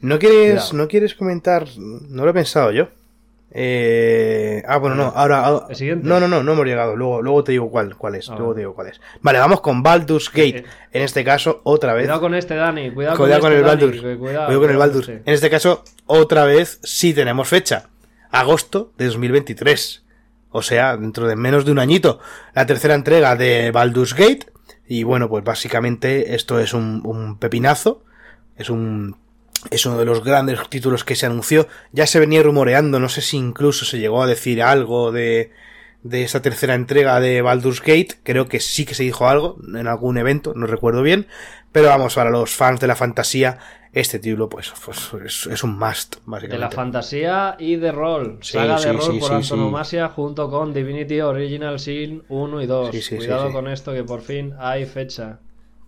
[0.00, 0.76] ¿No quieres, Cuidado.
[0.76, 1.68] no quieres comentar?
[1.78, 2.88] No lo he pensado yo.
[3.50, 4.62] Eh...
[4.66, 5.44] Ah, bueno, no, ahora.
[5.44, 6.06] ahora- ¿El siguiente?
[6.06, 6.96] No, no, no, no hemos llegado.
[6.96, 8.28] Luego, luego te digo cuál, cuál es.
[8.28, 8.54] Ah, luego vale.
[8.56, 9.00] te digo cuál es.
[9.20, 10.58] Vale, vamos con Baldur's Gate.
[10.58, 12.04] Eh, En este caso, otra vez.
[12.04, 12.90] Cuidado con este, Dani.
[12.90, 14.02] Cuidado, Cuidado con este, el Dani, Baldur's.
[14.02, 15.08] que- Cuidado, Cuidado, con el Baldur's.
[15.08, 15.22] este.
[15.30, 17.88] En este caso, otra vez sí tenemos fecha.
[18.30, 20.04] Agosto de 2023.
[20.50, 22.20] O sea, dentro de menos de un añito.
[22.54, 24.46] La tercera entrega de Baldur's Gate.
[24.86, 28.04] Y bueno, pues básicamente esto es un, un pepinazo.
[28.56, 29.16] Es un.
[29.70, 31.66] Es uno de los grandes títulos que se anunció.
[31.92, 35.50] Ya se venía rumoreando, no sé si incluso se llegó a decir algo de,
[36.02, 38.18] de esa tercera entrega de Baldur's Gate.
[38.22, 41.26] Creo que sí que se dijo algo en algún evento, no recuerdo bien.
[41.72, 43.58] Pero vamos, para los fans de la fantasía,
[43.92, 46.58] este título pues, pues, es, es un must, De básicamente.
[46.58, 48.38] la fantasía y de rol.
[48.42, 52.90] Sí, Saga de rol sí, por antonomasia junto con Divinity Original Sin 1 y 2.
[52.92, 55.40] Sí, sí, sí, Cuidado con esto que por fin hay fecha.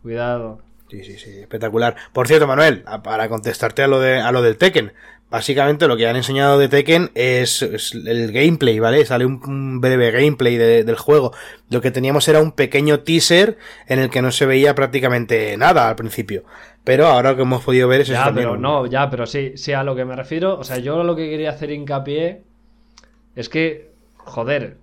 [0.03, 0.61] Cuidado.
[0.91, 1.95] Sí, sí, sí, espectacular.
[2.13, 4.93] Por cierto, Manuel, para contestarte a lo, de, a lo del Tekken,
[5.31, 9.07] básicamente lo que han enseñado de Tekken es, es el gameplay, ¿vale?
[9.07, 11.33] Sale un, un breve gameplay de- del juego.
[11.71, 15.89] Lo que teníamos era un pequeño teaser en el que no se veía prácticamente nada
[15.89, 16.43] al principio.
[16.83, 19.53] Pero ahora lo que hemos podido ver es Ya, pero un- no, ya, pero sí,
[19.55, 20.59] sí, a lo que me refiero.
[20.59, 22.43] O sea, yo lo que quería hacer hincapié
[23.37, 24.77] es que, joder,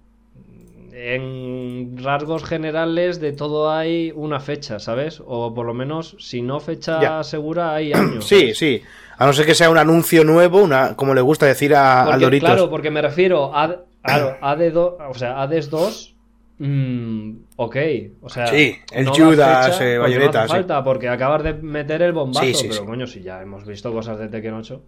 [0.99, 5.21] en rasgos generales de todo hay una fecha, ¿sabes?
[5.25, 7.23] O por lo menos, si no fecha Ya.
[7.23, 8.25] segura, hay años.
[8.27, 8.81] Sí, sí.
[9.19, 12.23] A no ser que sea un anuncio nuevo, una, como le gusta decir a, Porque,
[12.25, 12.49] Doritos.
[12.49, 16.15] Claro, porque me refiero a, claro, AD2, o sea, Hades 2,
[16.60, 17.75] mm, ok,
[18.21, 20.53] o sea, Sí, el da Judas, fecha eh, porque Bayonetta, no hace sí.
[20.53, 23.91] falta, porque acabas de meter el bombazo, Sí, sí, pero coño, si ya hemos visto
[23.93, 24.81] cosas de Tekken 8.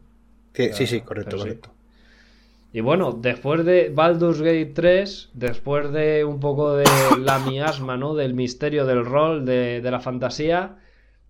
[0.53, 1.69] Sí, sí, sí, correcto, correcto.
[2.71, 6.85] Y bueno, después de Baldur's Gate 3, después de un poco de
[7.19, 8.13] la miasma, ¿no?
[8.13, 10.77] Del misterio del rol, de, la fantasía,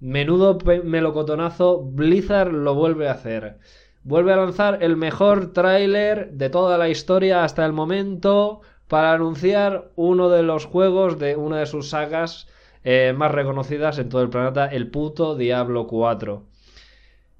[0.02, 3.58] menudo melocotonazo, Blizzard lo vuelve a hacer.
[4.04, 9.92] Vuelve a lanzar el mejor tráiler de toda la historia hasta el momento para anunciar
[9.96, 12.48] uno de los juegos de una de sus sagas
[12.84, 16.49] eh, más reconocidas en todo el planeta, el puto Diablo 4.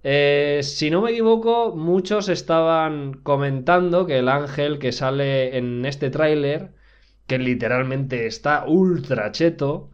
[0.04, 6.10] Eh, si no me equivoco, muchos estaban comentando que el ángel que sale en este
[6.10, 6.72] tráiler,
[7.28, 9.90] que literalmente está ultra cheto,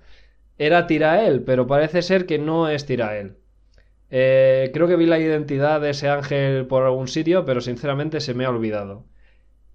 [0.57, 3.37] era Tirael, pero parece ser que no es Tirael.
[4.11, 8.33] Eh, creo que vi la identidad de ese ángel por algún sitio, pero sinceramente se
[8.33, 9.05] me ha olvidado.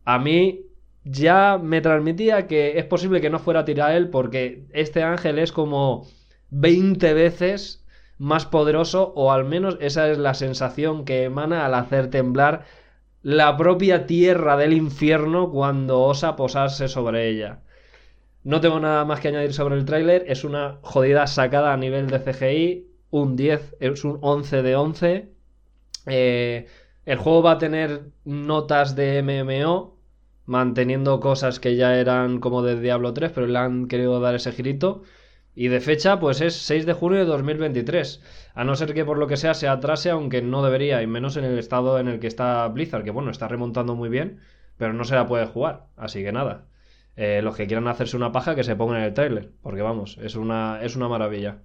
[0.05, 0.67] A mí
[1.05, 3.65] ya me transmitía que es posible que no fuera
[3.97, 6.07] él porque este ángel es como
[6.51, 7.80] 20 veces
[8.21, 12.67] más poderoso o al menos esa es la sensación que emana al hacer temblar
[13.23, 17.63] la propia tierra del infierno cuando osa posarse sobre ella.
[18.45, 22.09] No tengo nada más que añadir sobre el tráiler, es una jodida sacada a nivel
[22.09, 25.33] de CGI, un 10, es un 11 de 11.
[26.07, 26.67] Eh,
[27.07, 29.97] el juego va a tener notas de MMO,
[30.45, 34.53] manteniendo cosas que ya eran como de Diablo 3, pero le han querido dar ese
[34.53, 35.05] girito.
[35.61, 38.23] Y de fecha, pues es 6 de junio de 2023.
[38.55, 41.37] A no ser que por lo que sea se atrase, aunque no debería, y menos
[41.37, 44.41] en el estado en el que está Blizzard, que bueno, está remontando muy bien,
[44.79, 45.89] pero no se la puede jugar.
[45.99, 46.65] Así que nada.
[47.15, 50.17] Eh, los que quieran hacerse una paja, que se pongan en el trailer, porque vamos,
[50.23, 51.59] es una, es una maravilla.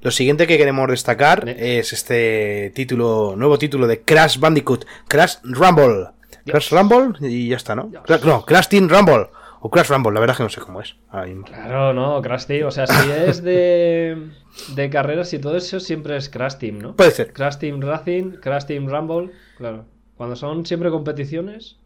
[0.00, 6.08] Lo siguiente que queremos destacar es este título, nuevo título de Crash Bandicoot, Crash Rumble.
[6.44, 7.88] Crash Rumble y ya está, ¿no?
[8.24, 9.28] No, Crash Team Rumble.
[9.60, 10.96] O Crash Rumble, la verdad es que no sé cómo es.
[11.44, 14.30] Claro, no, Crash Team, o sea, si es de,
[14.74, 16.96] de carreras y todo eso, siempre es Crash Team, ¿no?
[16.96, 17.32] Puede ser.
[17.32, 19.84] Crash Team Racing, Crash Team Rumble, claro.
[20.16, 21.76] Cuando son siempre competiciones,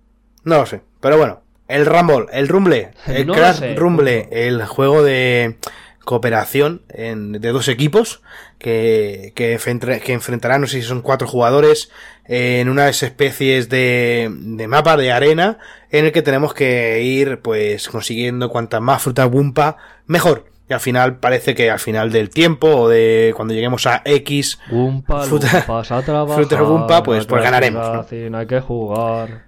[0.44, 0.82] No lo sé.
[1.00, 3.76] Pero bueno, el Rumble, el Rumble, el No Crash.
[3.76, 5.56] Rumble, el juego de
[6.04, 8.22] cooperación en- de dos equipos
[8.64, 9.58] que, que,
[10.02, 11.90] que enfrentarán, no sé si son cuatro jugadores,
[12.26, 15.58] en unas especies de, de mapa de arena
[15.90, 20.46] en el que tenemos que ir pues consiguiendo cuantas más frutas Wumpa mejor.
[20.66, 24.58] Y al final parece que al final del tiempo o de cuando lleguemos a X
[24.70, 27.82] Gumpa, Fruta- Lumpas a trabajar, fruta Gumpa, pues- pues ganaremos,
[28.30, 28.38] ¿no?
[28.38, 29.44] Hay que jugar.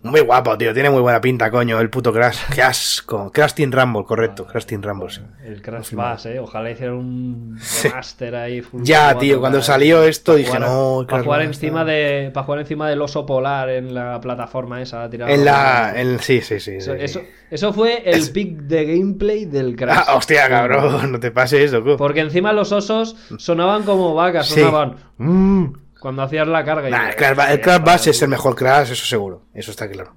[0.00, 0.72] Muy guapo, tío.
[0.72, 1.80] Tiene muy buena pinta, coño.
[1.80, 2.38] El puto Crash.
[2.54, 3.32] Qué asco.
[3.32, 4.46] Crash Team Rumble, correcto.
[4.46, 5.20] Crash Team Rumble, sí.
[5.44, 6.38] El Crash Bass, eh.
[6.38, 8.60] Ojalá hicieran un remaster ahí.
[8.62, 12.30] full Ya, 4K, tío, cuando salió esto dije, jugar- no, Para jugar encima de.
[12.32, 15.06] Para jugar encima del oso polar en la plataforma esa.
[15.12, 15.92] En la.
[15.96, 16.20] En...
[16.20, 16.76] Sí, sí, sí.
[16.76, 16.98] Eso, sí.
[17.00, 20.04] eso, eso fue el pick de gameplay del Crash.
[20.06, 21.10] Ah, hostia, cabrón.
[21.12, 21.96] No te pases, loco.
[21.96, 24.60] Porque encima los osos sonaban como vacas, Sí.
[24.60, 24.94] sonaban.
[25.16, 25.64] "Mm",
[26.00, 26.88] cuando hacías la carga.
[26.90, 27.16] Nah, el
[27.60, 29.42] Crash, el es el mejor Crash, eso seguro.
[29.54, 30.14] Eso está claro.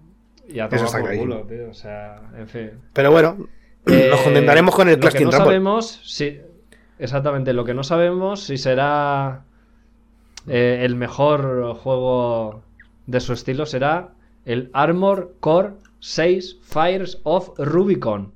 [0.48, 1.70] Y a Eso está por culo, tío.
[1.70, 2.72] O sea, en fin.
[2.94, 3.38] Pero bueno,
[3.88, 5.46] Eh, nos contentaremos con el lo Crash que Team no Rumble.
[5.56, 6.39] sabemos si
[7.00, 9.44] exactamente lo que no sabemos si será
[10.48, 12.62] eh, el mejor juego
[13.08, 14.10] de su estilo será
[14.46, 18.34] el Armor Core 6 Fires of Rubicon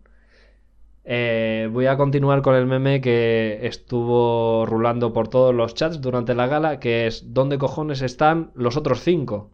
[1.06, 6.34] Eh, voy a continuar con el meme que estuvo rulando por todos los chats durante
[6.34, 9.52] la gala que es ¿dónde cojones están los otros cinco?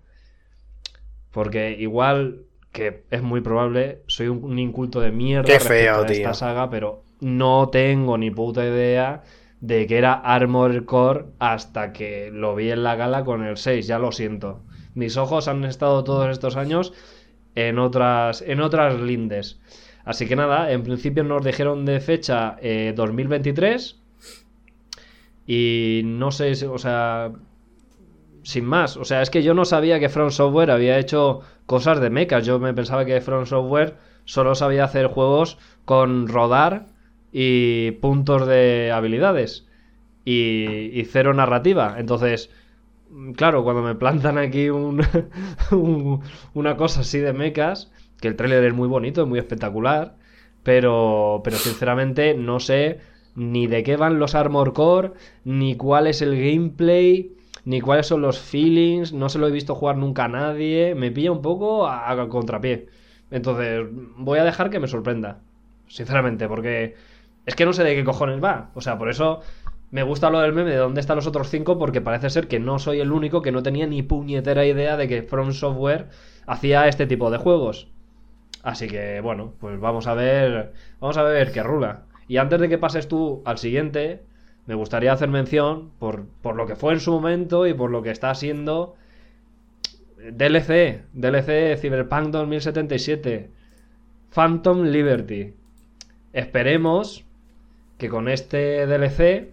[1.31, 6.33] porque igual que es muy probable, soy un, un inculto de mierda Qué feo, esta
[6.33, 9.23] saga, pero no tengo ni puta idea
[9.59, 13.87] de que era Armor Core hasta que lo vi en la gala con el 6,
[13.87, 14.61] ya lo siento.
[14.95, 16.93] Mis ojos han estado todos estos años
[17.55, 19.59] en otras, en otras lindes.
[20.05, 23.97] Así que nada, en principio nos dijeron de fecha eh, 2023
[25.45, 27.31] y no sé, o sea,
[28.43, 28.97] sin más.
[28.97, 32.45] O sea, es que yo no sabía que From Software había hecho cosas de mechas.
[32.45, 36.87] Yo me pensaba que From Software solo sabía hacer juegos con rodar
[37.31, 39.67] y puntos de habilidades
[40.25, 41.95] y, y cero narrativa.
[41.99, 42.49] Entonces,
[43.35, 45.01] claro, cuando me plantan aquí un-
[46.53, 50.15] una cosa así de mechas, que el tráiler es muy bonito, es muy espectacular,
[50.63, 52.99] pero, pero sinceramente no sé
[53.35, 55.11] ni de qué van los Armor Core,
[55.43, 57.33] ni cuál es el gameplay,
[57.65, 61.11] ni cuáles son los feelings, no se lo he visto jugar nunca a nadie, me
[61.11, 62.87] pilla un poco a, a contrapié.
[63.31, 63.85] Entonces,
[64.17, 65.41] voy a dejar que me sorprenda,
[65.87, 66.95] sinceramente, porque
[67.45, 68.71] es que no sé de qué cojones va.
[68.75, 69.41] O sea, por eso
[69.91, 72.59] me gusta lo del meme de dónde están los otros cinco, porque parece ser que
[72.59, 76.09] no soy el único que no tenía ni puñetera idea de que From Software
[76.47, 77.89] hacía este tipo de juegos.
[78.63, 80.73] Así que, bueno, pues vamos a ver.
[80.99, 82.03] Vamos a ver qué rula.
[82.27, 84.21] Y antes de que pases tú al siguiente,
[84.65, 88.01] me gustaría hacer mención por, por lo que fue en su momento y por lo
[88.01, 88.95] que está siendo
[90.29, 93.49] DLC, DLC Cyberpunk 2077,
[94.31, 95.53] Phantom Liberty.
[96.33, 97.25] Esperemos
[97.97, 99.51] que con este DLC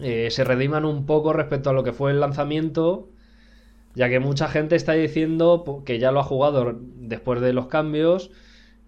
[0.00, 3.08] eh, se rediman un poco respecto a lo que fue el lanzamiento,
[3.94, 8.30] ya que mucha gente está diciendo que ya lo ha jugado después de los cambios,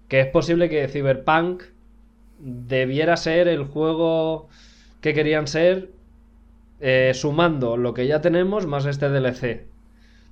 [0.09, 1.63] que es posible que Cyberpunk
[2.39, 4.49] debiera ser el juego
[5.01, 5.91] que querían ser
[6.81, 9.65] eh, sumando lo que ya tenemos más este DLC.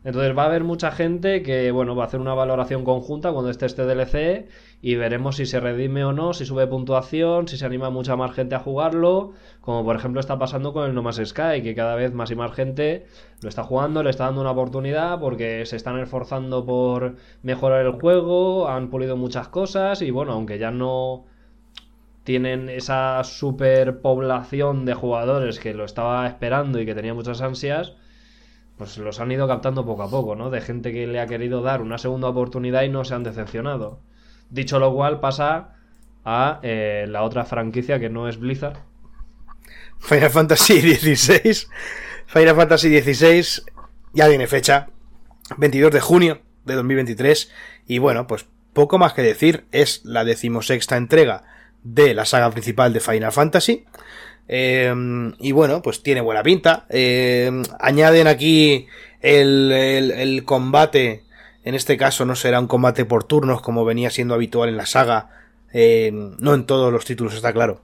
[0.04, 3.50] Entonces va a haber mucha gente que, bueno, va a hacer una valoración conjunta cuando
[3.50, 4.48] esté este DLC
[4.82, 8.32] y veremos si se redime o no, si sube puntuación, si se anima mucha más
[8.32, 11.94] gente a jugarlo, como por ejemplo está pasando con el No Man's Sky, que cada
[11.94, 13.06] vez más y más gente
[13.40, 17.92] lo está jugando, le está dando una oportunidad porque se están esforzando por mejorar el
[17.92, 21.24] juego, han pulido muchas cosas y bueno, aunque ya no
[22.24, 27.94] tienen esa superpoblación de jugadores que lo estaba esperando y que tenía muchas ansias,
[28.76, 30.50] pues los han ido captando poco a poco, ¿no?
[30.50, 34.00] De gente que le ha querido dar una segunda oportunidad y no se han decepcionado.
[34.50, 35.74] Dicho lo cual, pasa
[36.24, 38.78] a eh, la otra franquicia que no es Blizzard.
[39.98, 41.68] Final Fantasy XVI.
[42.26, 43.64] Final Fantasy XVI
[44.12, 44.88] ya tiene fecha.
[45.56, 47.52] 22 de junio de 2023.
[47.87, 49.66] Y bueno, pues poco más que decir.
[49.70, 51.44] Es la decimosexta entrega
[51.82, 53.84] de la saga principal de Final Fantasy.
[54.48, 54.92] Eh,
[55.38, 56.87] y bueno, pues tiene buena pinta.
[56.90, 58.87] Eh, añaden aquí
[59.20, 61.24] el, el, el, combate.
[61.64, 64.87] En este caso no será un combate por turnos como venía siendo habitual en la
[64.87, 65.30] saga.
[65.72, 67.83] Eh, no en todos los títulos, está claro.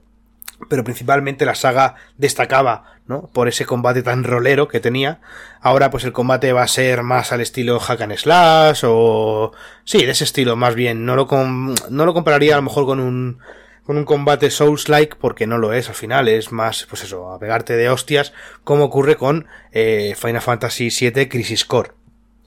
[0.69, 3.31] Pero principalmente la saga destacaba, ¿no?
[3.33, 5.19] Por ese combate tan rolero que tenía.
[5.59, 9.51] Ahora pues el combate va a ser más al estilo hack and slash o...
[9.83, 11.03] Sí, de ese estilo más bien.
[11.05, 13.39] No lo, com no lo compararía a lo mejor con un
[13.83, 17.39] con un combate Souls-like, porque no lo es al final, es más, pues eso, a
[17.39, 21.91] pegarte de hostias, como ocurre con eh, Final Fantasy VII Crisis Core.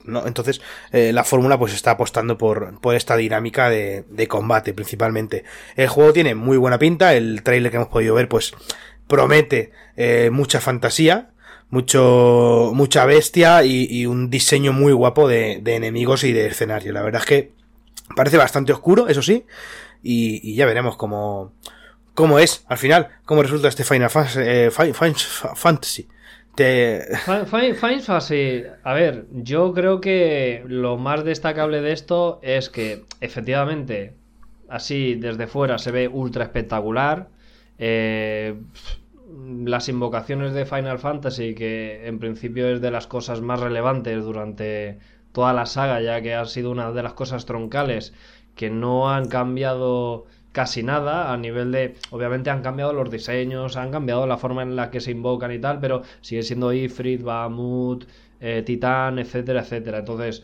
[0.05, 0.27] ¿no?
[0.27, 5.43] Entonces, eh, la fórmula pues está apostando por, por esta dinámica de, de, combate principalmente.
[5.75, 8.53] El juego tiene muy buena pinta, el trailer que hemos podido ver pues
[9.07, 11.31] promete eh, mucha fantasía,
[11.69, 16.93] mucho, mucha bestia y, y un diseño muy guapo de, de enemigos y de escenario.
[16.93, 17.51] La verdad es que
[18.15, 19.45] parece bastante oscuro, eso sí,
[20.03, 21.53] y, ya veremos cómo,
[22.13, 24.39] cómo es al final, cómo resulta este Final Fantasy.
[24.41, 26.07] Eh, Fantasy.
[26.55, 34.13] Final Fantasy, a ver, yo creo que lo más destacable de esto es que efectivamente,
[34.69, 37.27] así desde fuera se ve ultra espectacular.
[37.77, 38.55] Eh,
[39.65, 44.99] las invocaciones de Final Fantasy, que en principio es de las cosas más relevantes durante
[45.33, 48.13] toda la saga, ya que ha sido una de las cosas troncales
[48.55, 53.91] que no han cambiado casi nada a nivel de obviamente han cambiado los diseños han
[53.91, 58.05] cambiado la forma en la que se invocan y tal pero sigue siendo Ifrit, Bahamut
[58.39, 59.99] eh, Titán, etcétera, etcétera.
[59.99, 60.43] Entonces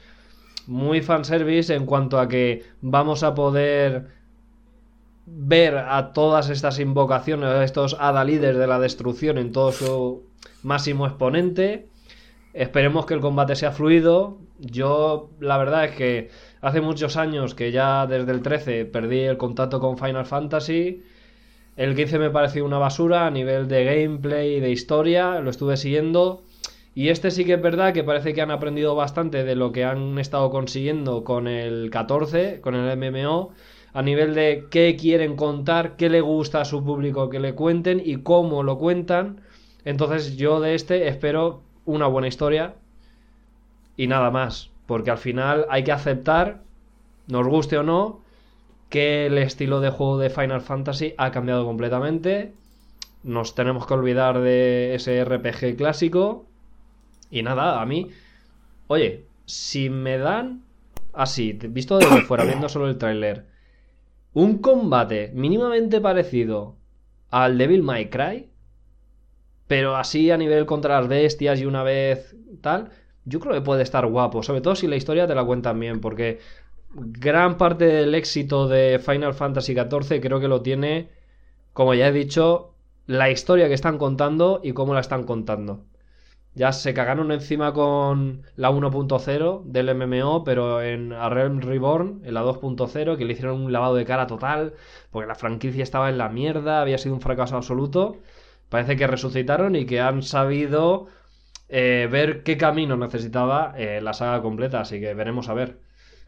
[0.67, 4.08] muy fanservice en cuanto a que vamos a poder
[5.26, 10.24] ver a todas estas invocaciones a estos adalides de la destrucción en todo su
[10.63, 11.88] máximo exponente.
[12.54, 14.38] Esperemos que el combate sea fluido.
[14.60, 16.30] Yo la verdad es que
[16.62, 21.02] Hace muchos años que ya desde el 13 perdí el contacto con Final Fantasy.
[21.76, 25.76] El 15 me pareció una basura a nivel de gameplay y de historia, lo estuve
[25.76, 26.43] siguiendo.
[26.93, 29.86] Y este sí que es verdad que parece que han aprendido bastante de lo que
[29.86, 33.54] han estado consiguiendo con el 14, con el MMO,
[33.93, 38.02] a nivel de qué quieren contar, qué le gusta a su público que le cuenten
[38.06, 39.41] y cómo lo cuentan.
[39.84, 42.76] Entonces yo de este espero una buena historia
[43.97, 44.71] y nada más.
[44.92, 46.64] Porque al final hay que aceptar,
[47.28, 48.20] nos guste o no,
[48.90, 52.52] que el estilo de juego de Final Fantasy ha cambiado completamente.
[53.24, 56.46] Nos tenemos que olvidar de ese RPG clásico.
[57.30, 58.10] Y nada, a mí.
[58.88, 60.62] Oye, si me dan.
[61.14, 63.46] Así, visto desde fuera, viendo solo el tráiler.
[64.34, 66.76] Un combate mínimamente parecido
[67.30, 68.50] al Devil May Cry.
[69.68, 72.90] Pero así a nivel contra las bestias y una vez tal
[73.26, 76.02] yo creo que puede estar guapo, sobre todo si la historia te la cuentan bien,
[76.02, 76.40] porque
[76.94, 81.10] gran parte del éxito de Final Fantasy XIV creo que lo tiene,
[81.74, 82.74] como ya he dicho,
[83.08, 85.86] la historia que están contando y cómo la están contando.
[86.54, 92.34] Ya se cagaron encima con la 1.0 del MMO, pero en A Realm Reborn, en
[92.34, 94.74] la 2.0, que le hicieron un lavado de cara total,
[95.12, 98.18] porque la franquicia estaba en la mierda, había sido un fracaso absoluto.
[98.70, 101.08] Parece que resucitaron y que han sabido
[101.74, 105.78] eh, ver qué camino necesitaba eh, la saga completa, así que veremos a ver.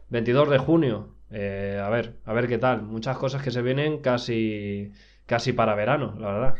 [0.08, 2.80] 22 de junio, eh, a ver, a ver qué tal.
[2.82, 4.90] Muchas cosas que se vienen casi,
[5.26, 6.54] casi para verano, la verdad.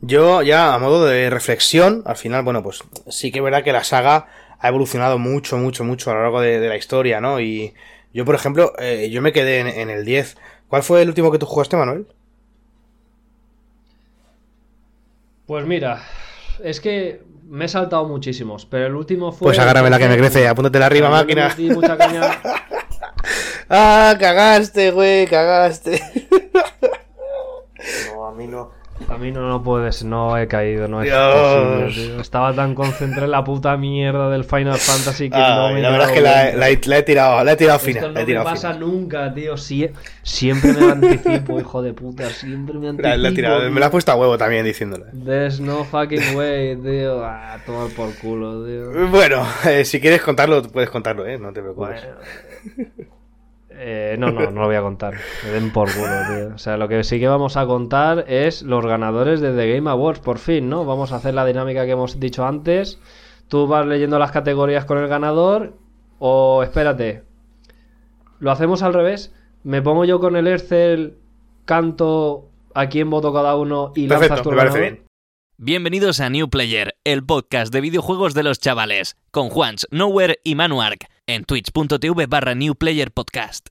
[0.00, 3.72] Yo ya a modo de reflexión, al final, bueno, pues sí que es verdad que
[3.72, 7.40] la saga ha evolucionado mucho, mucho, mucho a lo largo de, de la historia, ¿no?
[7.40, 7.74] Y
[8.14, 8.72] yo, por ejemplo,
[9.10, 10.38] yo me quedé en, en, el 10.
[10.68, 12.06] ¿Cuál fue el último que tú jugaste, Manuel?
[15.46, 16.02] Pues mira,
[16.64, 19.46] es que me he saltado muchísimos, pero el último fue.
[19.46, 21.54] Pues agárrame la que me crece, apúntatela arriba, máquina.
[21.58, 22.22] Mucha caña.
[23.68, 26.00] ah, cagaste, güey, cagaste.
[28.14, 28.79] No, a mí no.
[29.10, 32.20] A mí no, no puedes, no he caído, no es posible, tío.
[32.20, 36.08] Estaba tan concentrado en la puta mierda del Final Fantasy que no me la verdad
[36.10, 38.14] es que la, la he- la he tirado, la he tirado Esto final.
[38.14, 38.88] no la me pasa final.
[38.88, 39.54] nunca, tío.
[39.56, 39.90] Sie-
[40.22, 42.30] siempre me anticipo, hijo de puta.
[42.30, 43.08] Siempre me anticipo.
[43.08, 43.70] La, la he tirado, tío.
[43.72, 45.06] me la has puesto a huevo también diciéndola.
[45.24, 47.24] There's no fucking way, tío.
[47.24, 49.08] Ah, tomar por culo, tío.
[49.08, 51.36] Bueno, eh, si quieres contarlo, puedes contarlo, ¿eh?
[51.36, 52.00] No te preocupes.
[52.76, 53.00] Bueno.
[53.82, 55.14] Eh, no, no, no lo voy a contar.
[55.42, 56.54] Me den por culo, tío.
[56.54, 59.88] O sea, lo que sí que vamos a contar es los ganadores de The Game
[59.88, 60.84] Awards, por fin, ¿no?
[60.84, 63.00] Vamos a hacer la dinámica que hemos dicho antes.
[63.48, 65.72] Tú vas leyendo las categorías con el ganador.
[66.18, 67.22] O espérate.
[68.38, 69.34] Lo hacemos al revés.
[69.62, 71.16] Me pongo yo con el Excel,
[71.64, 75.04] canto a quién voto cada uno y lanzas Perfecto, tu me parece bien.
[75.62, 80.54] Bienvenidos a New Player, el podcast de videojuegos de los chavales, con Juans, Nowhere y
[80.54, 83.68] Manuark, en twitch.tv barra New Player Podcast.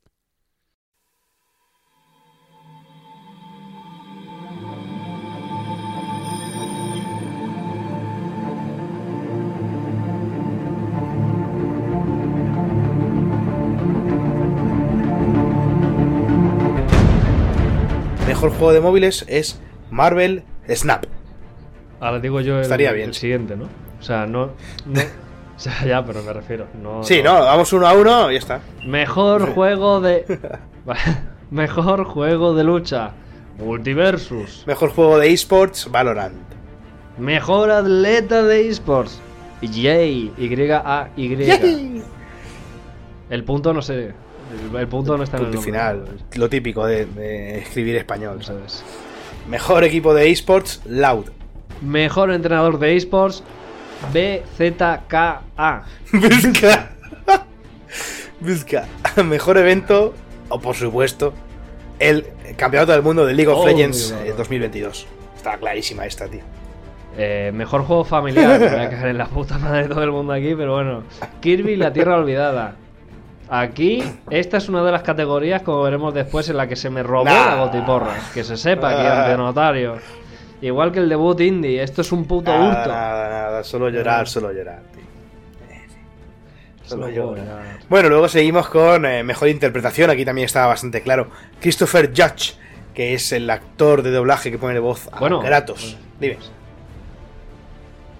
[18.27, 21.05] Mejor juego de móviles es Marvel Snap.
[21.99, 23.65] Ahora digo yo el, Estaría bien, el siguiente, ¿no?
[23.99, 24.51] O sea, no.
[24.85, 25.01] no-
[25.59, 26.67] o sea, ya, pero me refiero.
[26.81, 28.59] No, Sí, no, vamos uno a uno y ya está.
[28.85, 30.25] Mejor juego de.
[31.51, 33.11] Mejor juego de lucha.
[33.57, 34.63] Multiversus.
[34.65, 36.37] Mejor juego de esports, Valorant.
[37.17, 39.19] Mejor atleta de esports.
[39.61, 40.31] Yay.
[40.37, 42.03] Y-A-Y.
[43.29, 44.13] El punto no sé.
[44.71, 45.71] El, el punto no está en el Punto nombre.
[46.05, 46.17] final.
[46.35, 48.37] Lo típico de, de escribir español.
[48.39, 48.83] Eso es.
[49.49, 51.25] Mejor equipo de esports, Loud.
[51.81, 53.43] Mejor entrenador de esports.
[54.13, 55.83] BZKA.
[56.13, 56.89] Busca.
[58.39, 58.85] Busca.
[59.23, 60.13] Mejor evento,
[60.49, 61.33] o por supuesto,
[61.99, 62.25] el
[62.55, 64.33] Campeonato del Mundo de League of Oh, Legends mi eh, madre.
[64.37, 65.07] 2022.
[65.35, 66.41] Está clarísima esta, tío.
[67.17, 68.59] Eh, mejor juego familiar.
[68.59, 71.03] Me voy a cagar en la puta madre de todo el mundo aquí, pero bueno.
[71.41, 72.75] Kirby, la Tierra Olvidada.
[73.51, 77.01] Aquí, esta es una de las categorías, como veremos después, en la que se me
[77.01, 77.55] robó Nah.
[77.55, 78.13] la gotiporra.
[78.33, 79.97] Que se sepa aquí ante notario.
[80.61, 82.89] Igual que el debut indie, esto es un puto Nada, hurto.
[82.89, 83.63] nada, nada.
[83.63, 85.03] Solo llorar, solo llorar, tío.
[86.83, 87.45] Solo llorar.
[87.45, 87.79] llorar.
[87.87, 90.09] Bueno, luego seguimos con eh, mejor interpretación.
[90.09, 91.27] Aquí también estaba bastante claro.
[91.61, 92.55] Christopher Judge,
[92.93, 95.97] que es el actor de doblaje que pone voz a Bueno, Kratos.
[96.19, 96.37] Dime.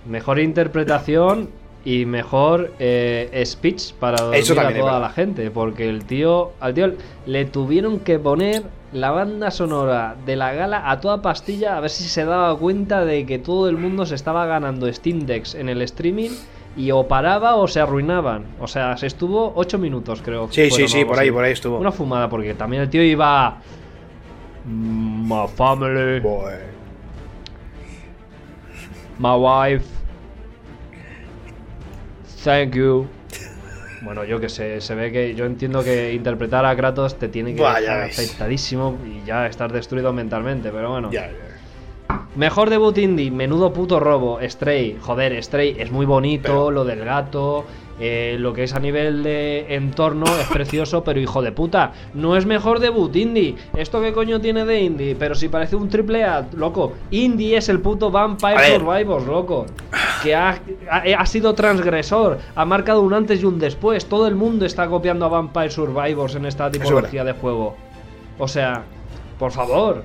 [0.07, 1.49] Mejor interpretación
[1.83, 5.49] y mejor eh, speech para dormir Eso a toda la gente.
[5.51, 6.93] Porque el tío, al tío
[7.25, 11.89] le tuvieron que poner la banda sonora de la gala a toda pastilla a ver
[11.91, 15.69] si se daba cuenta de que todo el mundo se estaba ganando Steam Decks en
[15.69, 16.31] el streaming
[16.75, 18.45] y o paraba o se arruinaban.
[18.59, 20.47] O sea, se estuvo 8 minutos, creo.
[20.51, 21.77] Sí, sí, sí, por ahí, por ahí estuvo.
[21.77, 23.57] Una fumada, porque también el tío iba.
[24.65, 26.53] My family, Boy.
[29.17, 29.85] my wife.
[32.43, 33.07] Thank you.
[34.01, 37.53] Bueno, yo que sé, se ve que yo entiendo que interpretar a Kratos te tiene
[37.53, 38.17] que Buah, ves.
[38.17, 41.11] afectadísimo y ya estar destruido mentalmente, pero bueno.
[41.11, 42.19] Ya, ya.
[42.35, 44.97] Mejor debut indie, menudo puto robo, Stray.
[45.01, 47.65] Joder, Stray es muy bonito, Pero- lo del gato,
[47.99, 52.35] eh, lo que es a nivel de entorno es precioso, pero hijo de puta, no
[52.37, 53.55] es mejor debut indie.
[53.75, 55.15] ¿Esto qué coño tiene de indie?
[55.15, 56.93] Pero si parece un triple A, loco.
[57.11, 58.55] Indie es el puto Vampire.
[58.77, 59.65] Survivors, loco.
[60.23, 64.05] Que ha, ha- ha sido transgresor, ha marcado un antes y un después.
[64.05, 67.75] Todo el mundo está copiando a Vampire Survivors en esta tipología de juego.
[68.37, 68.83] O sea,
[69.37, 70.03] por favor.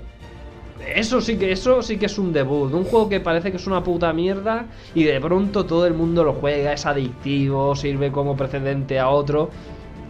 [0.80, 3.66] Eso sí que eso sí que es un debut, un juego que parece que es
[3.66, 8.36] una puta mierda y de pronto todo el mundo lo juega, es adictivo, sirve como
[8.36, 9.50] precedente a otro.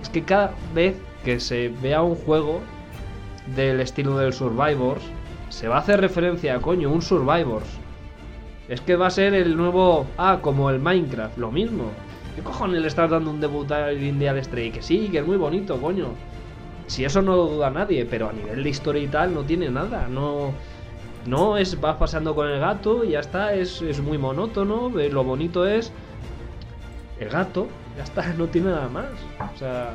[0.00, 2.60] Es que cada vez que se vea un juego
[3.54, 5.02] del estilo del Survivors,
[5.50, 7.68] se va a hacer referencia a coño, un Survivors.
[8.68, 11.90] Es que va a ser el nuevo, ah, como el Minecraft, lo mismo.
[12.34, 14.70] ¿Qué cojones le estás dando un debut al Indie al Stray?
[14.70, 16.08] Que sí, que es muy bonito, coño.
[16.86, 19.70] Si eso no lo duda nadie, pero a nivel de historia y tal no tiene
[19.70, 20.06] nada.
[20.08, 20.52] No,
[21.26, 24.90] no es vas paseando con el gato y ya está, es, es muy monótono.
[24.90, 25.92] Lo bonito es
[27.18, 29.06] el gato, ya está, no tiene nada más.
[29.54, 29.94] O sea,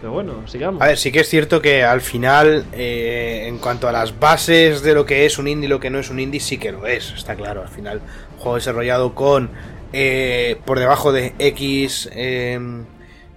[0.00, 0.82] pero bueno, sigamos.
[0.82, 4.82] A ver, sí que es cierto que al final, eh, en cuanto a las bases
[4.82, 6.72] de lo que es un indie y lo que no es un indie, sí que
[6.72, 7.62] lo es, está claro.
[7.62, 8.00] Al final,
[8.38, 9.50] juego desarrollado con
[9.92, 12.58] eh, por debajo de X eh,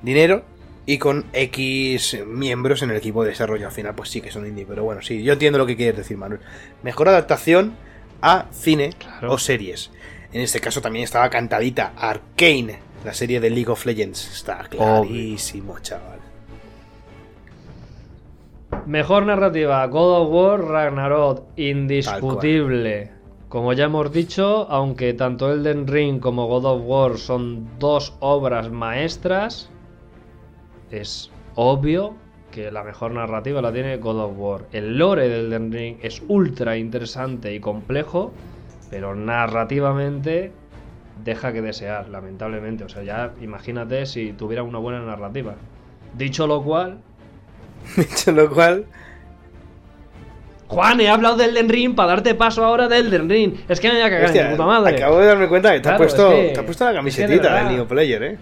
[0.01, 0.43] dinero
[0.88, 3.67] y con X miembros en el equipo de desarrollo.
[3.67, 4.65] Al final, pues sí que es un indie.
[4.65, 6.39] Pero bueno, sí, yo entiendo lo que quieres decir, Manuel.
[6.81, 7.75] Mejor adaptación
[8.21, 9.33] a cine Claro.
[9.33, 9.91] o series.
[10.31, 14.31] En este caso también estaba cantadita Arcane, la serie de League of Legends.
[14.33, 16.19] Está clarísimo, chaval.
[18.85, 23.11] Mejor narrativa, God of War Ragnarok, indiscutible.
[23.49, 28.69] Como ya hemos dicho, aunque tanto Elden Ring como God of War son dos obras
[28.71, 29.69] maestras,
[30.91, 32.15] es obvio
[32.51, 34.61] que la mejor narrativa la tiene God of War.
[34.71, 38.31] El lore del Elden Ring es ultra interesante y complejo,
[38.89, 40.51] pero narrativamente
[41.23, 42.83] deja que desear, lamentablemente.
[42.83, 45.55] O sea, ya imagínate si tuviera una buena narrativa.
[46.17, 46.99] Dicho lo cual,
[47.95, 48.85] Dicho lo cual,
[50.67, 53.53] Juan, he hablado del Elden Ring para darte paso ahora del Elden Ring.
[53.69, 54.97] Es que me voy a cagar hostia, en mi puta madre.
[54.97, 56.89] acabo de darme cuenta que te, Claro, has puesto, es que- te has puesto la
[56.89, 57.65] es que de camisetita verdad.
[57.67, 58.38] del Neo Player, ¿eh?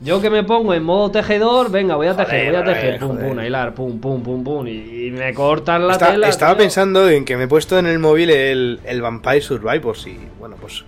[0.00, 2.84] Yo que me pongo en modo tejedor, venga, voy a tejer, Joder, voy a tejer,
[2.84, 3.28] joder, pum, joder.
[3.30, 6.28] pum, a hilar, pum, pum, pum, pum, y, y me cortan la Está- tela.
[6.28, 6.58] estaba tío.
[6.64, 10.56] pensando en que me he puesto en el móvil el, el Vampire Survivors y, bueno,
[10.60, 10.84] pues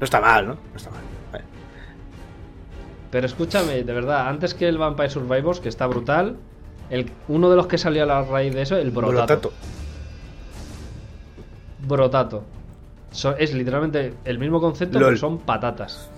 [0.00, 0.54] no está mal, ¿no?
[0.54, 1.00] No está mal.
[1.32, 1.44] Vale.
[3.10, 6.36] Pero escúchame, de verdad, antes que el Vampire Survivors, que está brutal,
[6.88, 9.12] el, uno de los que salió a la raíz de eso, el Brotato.
[9.16, 9.52] Brotato.
[11.86, 12.44] Brotato.
[13.10, 15.08] So- es literalmente el mismo concepto, Lol.
[15.10, 16.08] pero son patatas.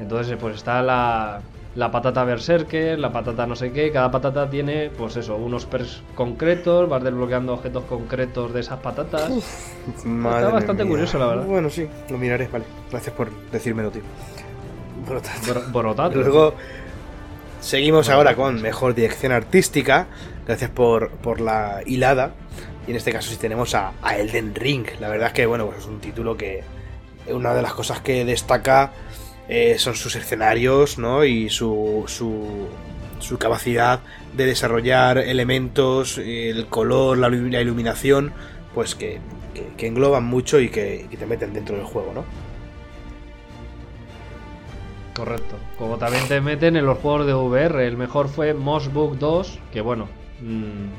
[0.00, 1.40] Entonces, pues está la,
[1.76, 3.92] la patata berserker, la patata no sé qué.
[3.92, 6.88] Cada patata tiene, pues eso, unos perks concretos.
[6.88, 9.30] Vas desbloqueando objetos concretos de esas patatas.
[10.04, 10.90] Madre bastante mía.
[10.90, 11.44] curioso, la verdad.
[11.44, 12.64] Bueno, sí, lo miraré, vale.
[12.90, 14.02] Gracias por decírmelo, tío.
[15.06, 15.38] Brotato.
[15.52, 16.14] Bro- Brotato.
[16.18, 16.54] Luego
[17.60, 20.06] seguimos ahora con mejor dirección artística.
[20.46, 22.32] Gracias por, por la hilada.
[22.86, 24.86] Y en este caso sí tenemos a, a Elden Ring.
[25.00, 26.62] La verdad es que bueno, pues es un título que
[27.28, 28.92] una de las cosas que destaca
[29.48, 31.24] eh, son sus escenarios, ¿no?
[31.24, 32.78] Y su, su,
[33.18, 34.00] su capacidad
[34.32, 38.34] de desarrollar elementos, el color, la, ilu- la iluminación,
[38.74, 39.20] pues que,
[39.76, 42.24] que- engloban mucho y que, que te meten dentro del juego, ¿no?
[45.12, 45.56] Correcto.
[45.78, 47.86] Como también te meten en los juegos de VR.
[47.86, 50.08] El mejor fue Mossbook 2, que bueno.
[50.40, 50.90] mm,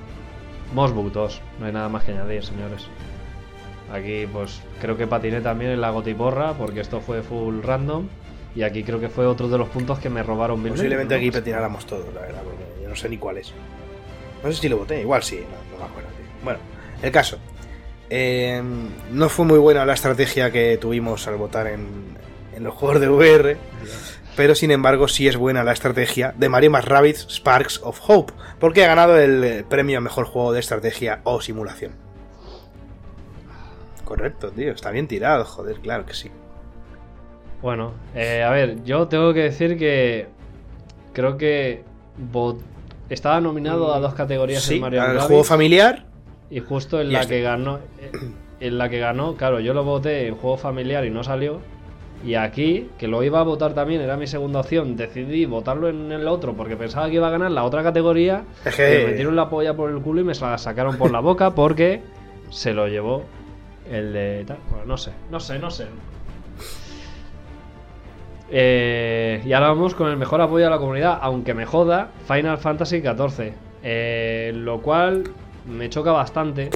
[0.73, 1.43] Mossbook 2.
[1.59, 2.91] No hay nada más que añadir, señores.
[3.87, 8.09] Aquí, pues, creo que patiné también en la gotiporra, porque esto fue full random.
[8.55, 11.27] Y aquí creo que fue otro de los puntos que me robaron mil Posiblemente aquí
[11.27, 11.33] ¿no?
[11.33, 13.53] patináramos todos, la verdad, porque yo no sé ni cuál es.
[14.43, 16.09] No sé si lo voté, igual sí, no, no me acuerdo.
[16.09, 16.25] tío.
[16.43, 16.59] Bueno,
[17.01, 17.37] el caso.
[18.09, 18.61] Eh,
[19.11, 22.17] no fue muy buena la estrategia que tuvimos al votar en,
[22.55, 23.57] en los juegos de VR,
[24.35, 28.33] pero sin embargo sí es buena la estrategia de Mario más Rabbids Sparks of Hope,
[28.59, 31.91] porque ha ganado el eh, premio a mejor juego de estrategia o simulación.
[34.05, 36.31] Correcto, tío, está bien tirado, joder, claro que sí.
[37.61, 40.27] Bueno, eh, a ver, yo tengo que decir que
[41.13, 41.83] creo que
[43.09, 46.05] estaba nominado a dos categorías Sí, en Mario al juego familiar
[46.51, 47.35] Y justo en Y la este.
[47.37, 47.79] que ganó,
[48.59, 51.59] en la que ganó, claro, yo lo voté en juego familiar y no salió.
[52.25, 56.11] Y aquí, que lo iba a votar también, era mi segunda opción, decidí votarlo en
[56.11, 58.43] el otro porque pensaba que iba a ganar la otra categoría.
[58.75, 61.53] Que- Me metieron la polla por el culo y me la sacaron por la boca
[61.53, 62.01] porque
[62.49, 63.23] se lo llevó
[63.91, 64.45] el de.
[64.71, 65.85] Bueno, no sé, no sé, no sé.
[68.49, 72.57] Eh, y ahora vamos con el mejor apoyo a la comunidad, aunque me joda, Final
[72.57, 73.53] Fantasy XIV.
[73.83, 75.23] Eh, lo cual
[75.65, 76.69] me choca bastante.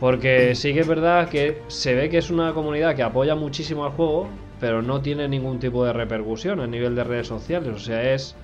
[0.00, 3.84] Porque sí que es verdad que se ve que es una comunidad que apoya muchísimo
[3.84, 4.28] al juego,
[4.58, 7.74] pero no tiene ningún tipo de repercusión a nivel de redes sociales.
[7.74, 8.34] O sea, es.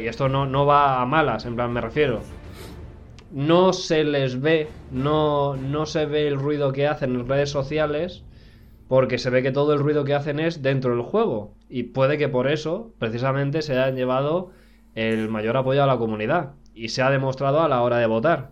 [0.00, 2.20] Y esto no, no va a malas, en plan, me refiero.
[3.30, 8.24] No se les ve, no, no se ve el ruido que hacen en redes sociales,
[8.88, 11.54] porque se ve que todo el ruido que hacen es dentro del juego.
[11.68, 14.52] Y puede que por eso, precisamente, se hayan llevado
[14.94, 16.54] el mayor apoyo a la comunidad.
[16.74, 18.50] Y se ha demostrado a la hora de votar.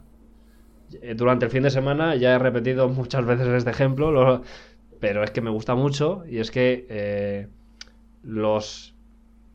[1.03, 4.43] Eh, Durante el fin de semana ya he repetido muchas veces este ejemplo, lo-
[5.01, 7.49] pero es que me gusta mucho y es que eh,
[8.23, 8.95] los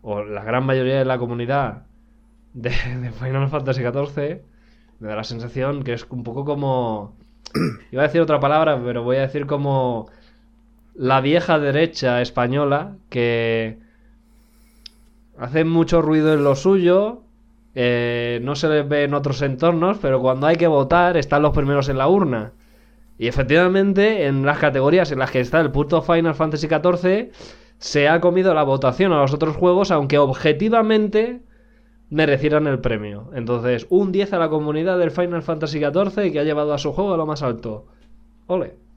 [0.02, 1.84] o la gran mayoría de la comunidad
[2.54, 2.70] de,
[3.02, 4.44] de Final Fantasy XIV
[5.00, 7.18] me da la sensación que es un poco como
[7.92, 10.10] iba a decir otra palabra, pero voy a decir como
[11.00, 13.80] la vieja derecha española que
[15.38, 17.22] hace mucho ruido en lo suyo,
[17.74, 21.56] eh, no se les ve en otros entornos, pero cuando hay que votar están los
[21.56, 22.52] primeros en la urna.
[23.18, 27.32] Y efectivamente, en las categorías en las que está el puto Final Fantasy XIV,
[27.78, 31.40] se ha comido la votación a los otros juegos, aunque objetivamente
[32.10, 33.32] merecieran el premio.
[33.34, 36.92] Entonces, un 10 a la comunidad del Final Fantasy XIV que ha llevado a su
[36.92, 37.86] juego a lo más alto.
[38.48, 38.89] Ole.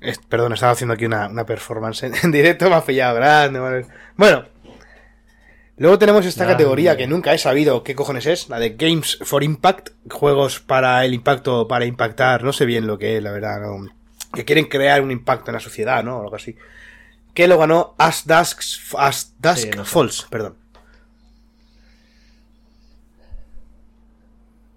[0.00, 3.60] Es- perdón, estaba haciendo aquí una, una performance en, en directo, me ha pillado grande.
[3.60, 3.86] madre.
[4.16, 4.44] Bueno,
[5.76, 6.62] luego tenemos esta Grande.
[6.62, 11.04] categoría que nunca he sabido qué cojones es, la de Games for Impact, juegos para
[11.04, 13.86] el impacto, para impactar, no sé bien lo que es, la verdad, no.
[14.34, 16.18] que quieren crear un impacto en la sociedad, ¿no?
[16.18, 16.56] O algo así.
[17.34, 18.60] Que lo ganó As Dusk,
[18.98, 19.90] As Dusk Sí, no sé.
[19.90, 20.56] Falls, perdón.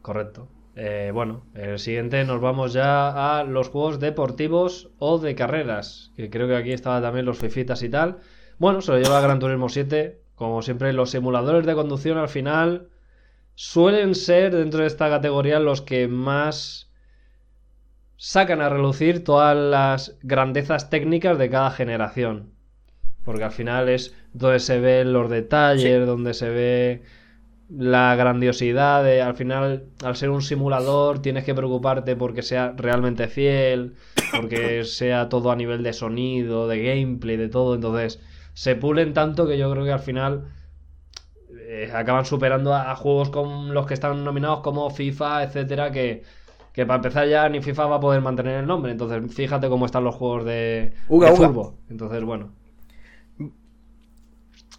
[0.01, 0.47] Correcto.
[0.83, 6.31] Eh, bueno, el siguiente nos vamos ya a los juegos deportivos o de carreras, que
[6.31, 8.17] creo que aquí estaban también los fifitas y tal.
[8.57, 10.19] Bueno, se lo lleva Gran Turismo 7.
[10.33, 12.89] Como siempre, los simuladores de conducción al final
[13.53, 16.91] suelen ser dentro de esta categoría los que más
[18.17, 22.53] sacan a relucir todas las grandezas técnicas de cada generación.
[23.23, 27.03] Porque al final es donde se ven los detalles, donde se ve
[27.77, 33.27] la grandiosidad de, al final, al ser un simulador, tienes que preocuparte porque sea realmente
[33.27, 33.95] fiel,
[34.29, 37.75] porque sea todo a nivel de sonido, de gameplay, de todo.
[37.75, 38.19] Entonces,
[38.53, 40.45] se pulen tanto que yo creo que al final
[41.49, 46.23] eh, acaban superando a, a juegos con los que están nominados como FIFA, etcétera, que,
[46.73, 48.91] que para empezar ya ni FIFA va a poder mantener el nombre.
[48.91, 51.49] Entonces, fíjate cómo están los juegos de, Uga, de uga.
[51.49, 51.75] fútbol.
[51.89, 52.55] Entonces, bueno.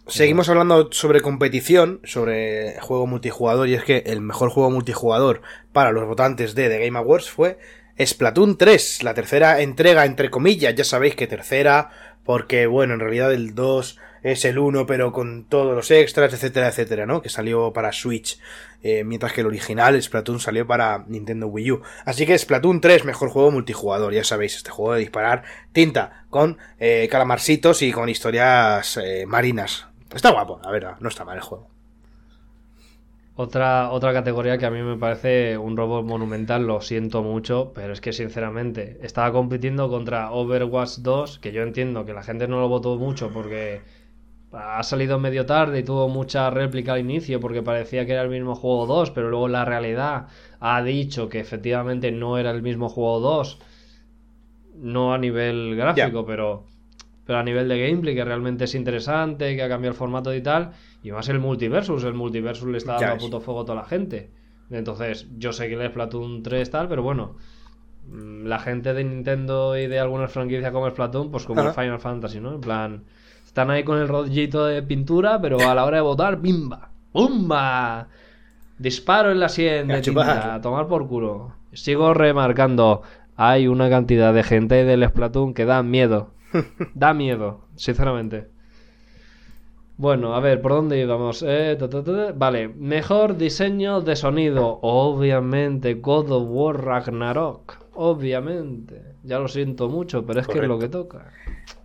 [0.05, 5.41] Seguimos hablando sobre competición, sobre juego multijugador, y es que el mejor juego multijugador
[5.71, 7.57] para los votantes de The Game Awards fue
[7.97, 11.89] Splatoon 3, la tercera entrega, entre comillas, ya sabéis que tercera,
[12.25, 16.67] porque bueno, en realidad el 2 es el 1, pero con todos los extras, etcétera,
[16.67, 17.21] etcétera, ¿no?
[17.21, 18.39] Que salió para Switch,
[18.81, 21.81] eh, mientras que el original, Splatoon, salió para Nintendo Wii U.
[22.03, 26.57] Así que Splatoon 3, mejor juego multijugador, ya sabéis, este juego de disparar tinta con
[26.79, 29.87] eh, calamarcitos y con historias eh, marinas.
[30.13, 31.67] Está guapo, la verdad, no está mal el juego.
[33.35, 37.91] Otra, otra categoría que a mí me parece un robo monumental, lo siento mucho, pero
[37.91, 42.59] es que sinceramente estaba compitiendo contra Overwatch 2, que yo entiendo que la gente no
[42.59, 43.81] lo votó mucho porque
[44.51, 48.29] ha salido medio tarde y tuvo mucha réplica al inicio porque parecía que era el
[48.29, 50.27] mismo juego 2, pero luego la realidad
[50.59, 53.59] ha dicho que efectivamente no era el mismo juego 2,
[54.75, 56.65] no a nivel gráfico, pero
[57.25, 60.41] pero a nivel de gameplay, que realmente es interesante, que ha cambiado el formato y
[60.41, 60.71] tal,
[61.03, 63.85] y más el multiversus, el multiversus le está dando a puto fuego a toda la
[63.85, 64.31] gente.
[64.69, 67.35] Entonces, yo sé que el Splatoon 3 tal, pero bueno,
[68.07, 71.73] mm, la gente de Nintendo y de algunas franquicias como Splatoon, pues como el.
[71.73, 72.55] Final Fantasy, ¿no?
[72.55, 73.03] En plan,
[73.45, 76.89] están ahí con el rollito de pintura, pero a la hora de votar, ¡bimba!
[77.13, 78.07] ¡Bumba!
[78.79, 81.53] Disparo en la sien de tinta, a tomar por culo.
[81.73, 83.03] Sigo remarcando,
[83.35, 86.31] hay una cantidad de gente del Splatoon que da miedo.
[86.93, 88.47] Da miedo, sinceramente.
[89.97, 91.43] Bueno, a ver, ¿por dónde íbamos?
[91.47, 94.79] Eh, ta, ta, ta, Vale, mejor diseño de sonido.
[94.81, 97.77] Obviamente, God of War Ragnarok.
[97.93, 99.13] Obviamente.
[99.23, 101.31] Ya lo siento mucho, pero es que es lo que toca.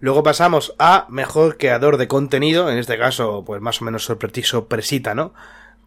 [0.00, 4.66] Luego pasamos a mejor creador de contenido, en este caso, pues más o menos sorpresivo
[4.66, 5.34] presita, ¿no?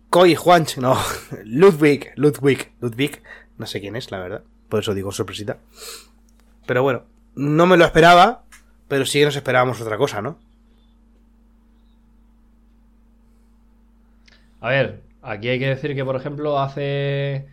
[0.09, 0.97] Koi Juanch, no,
[1.45, 3.21] Ludwig, Ludwig, Ludwig,
[3.57, 5.57] no sé quién es, la verdad, por eso digo sorpresita.
[6.65, 7.03] Pero bueno,
[7.35, 8.43] no me lo esperaba,
[8.91, 10.37] pero sí que nos esperábamos otra cosa, ¿no?
[14.59, 17.47] A ver, aquí hay que decir que, por ejemplo, hace.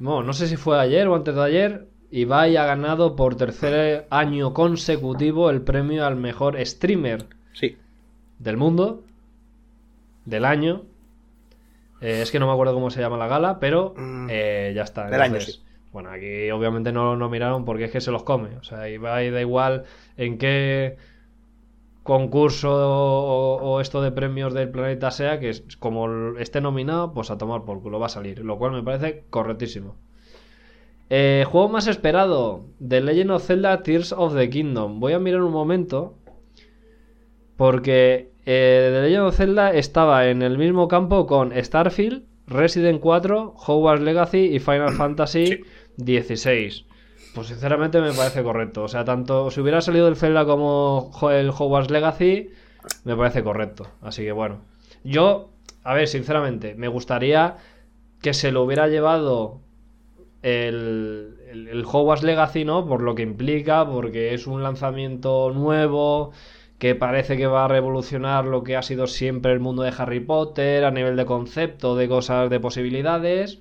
[0.00, 1.86] No, no sé si fue ayer o antes de ayer.
[2.10, 7.76] Ibai ha ganado por tercer año consecutivo el premio al mejor streamer Sí.
[8.40, 9.04] del mundo.
[10.24, 10.82] Del año.
[12.00, 14.82] Eh, es que no me acuerdo cómo se llama la gala, pero Mm, eh, ya
[14.82, 15.08] está.
[15.08, 15.60] del año, sí.
[15.92, 18.56] Bueno, aquí obviamente no lo miraron porque es que se los come.
[18.56, 19.84] O sea, Ibai da igual
[20.20, 20.96] en qué
[22.02, 27.30] concurso o, o esto de premios del planeta sea, que es como esté nominado, pues
[27.30, 28.40] a tomar por culo va a salir.
[28.40, 29.96] Lo cual me parece correctísimo.
[31.08, 35.00] Eh, juego más esperado: The Legend of Zelda Tears of the Kingdom.
[35.00, 36.16] Voy a mirar un momento.
[37.56, 43.54] Porque eh, The Legend of Zelda estaba en el mismo campo con Starfield, Resident 4,
[43.56, 45.60] Hogwarts Legacy y Final Fantasy
[45.98, 46.89] XVI.
[47.34, 48.82] Pues sinceramente me parece correcto.
[48.82, 52.50] O sea, tanto si hubiera salido el Zelda como el Hogwarts Legacy,
[53.04, 53.86] me parece correcto.
[54.02, 54.62] Así que bueno.
[55.04, 55.50] Yo,
[55.84, 57.56] a ver, sinceramente, me gustaría
[58.20, 59.60] que se lo hubiera llevado
[60.42, 62.86] el, el Hogwarts Legacy, ¿no?
[62.86, 66.32] Por lo que implica, porque es un lanzamiento nuevo
[66.78, 70.20] que parece que va a revolucionar lo que ha sido siempre el mundo de Harry
[70.20, 73.60] Potter a nivel de concepto, de cosas, de posibilidades.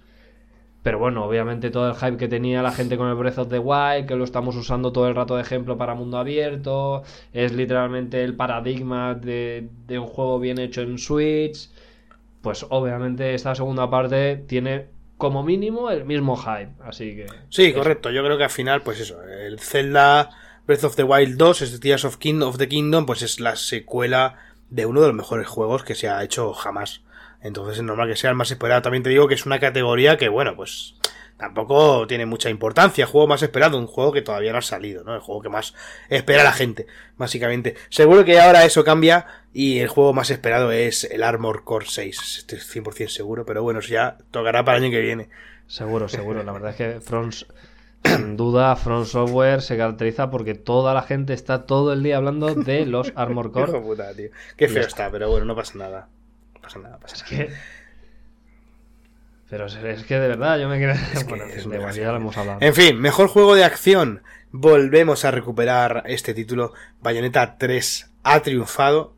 [0.82, 3.60] Pero bueno, obviamente todo el hype que tenía la gente con el Breath of the
[3.60, 7.04] Wild, que lo estamos usando todo el rato de ejemplo para mundo abierto,
[7.34, 11.70] es literalmente el paradigma de, de un juego bien hecho en Switch.
[12.42, 14.88] Pues obviamente esta segunda parte tiene
[15.20, 17.28] como mínimo el mismo hype, así que...
[17.50, 17.78] Sí, eso.
[17.78, 18.10] correcto.
[18.10, 20.30] Yo creo que al final, pues eso, el Zelda
[20.66, 23.58] Breath of the Wild 2, es Tears of, King of the Kingdom, pues es la
[23.58, 24.38] secuela
[24.70, 27.02] de uno de los mejores juegos que se ha hecho jamás.
[27.42, 28.82] Entonces es normal que sea el más esperado.
[28.82, 30.96] También te digo que es una categoría que, bueno, pues
[31.38, 33.06] tampoco tiene mucha importancia.
[33.06, 35.16] Juego más esperado, un juego que todavía no ha salido, ¿no?
[35.16, 35.74] El juego que más
[36.10, 36.86] espera la gente,
[37.18, 37.76] básicamente.
[37.90, 42.38] Seguro que ahora eso cambia y el juego más esperado es el Armor Core 6.
[42.40, 45.30] Estoy 100% seguro, pero bueno, eso ya tocará para el año que viene.
[45.66, 46.44] Seguro, seguro.
[46.44, 47.36] La verdad es que Front,
[48.04, 52.54] sin duda, Front Software se caracteriza porque toda la gente está todo el día hablando
[52.54, 53.80] de los Armor Core.
[53.80, 54.30] puta, tío.
[54.58, 56.10] Qué feo está, pero bueno, no pasa nada.
[56.70, 57.46] Pasa nada, pasa Es nada.
[57.48, 57.54] que.
[59.50, 60.92] Pero es, es que de verdad yo me quedé.
[61.14, 62.08] Es que bueno, es de igual, demasiado.
[62.08, 62.60] ya lo hemos hablado.
[62.62, 64.22] En fin, mejor juego de acción.
[64.52, 66.74] Volvemos a recuperar este título.
[67.02, 69.16] Bayonetta 3 ha triunfado.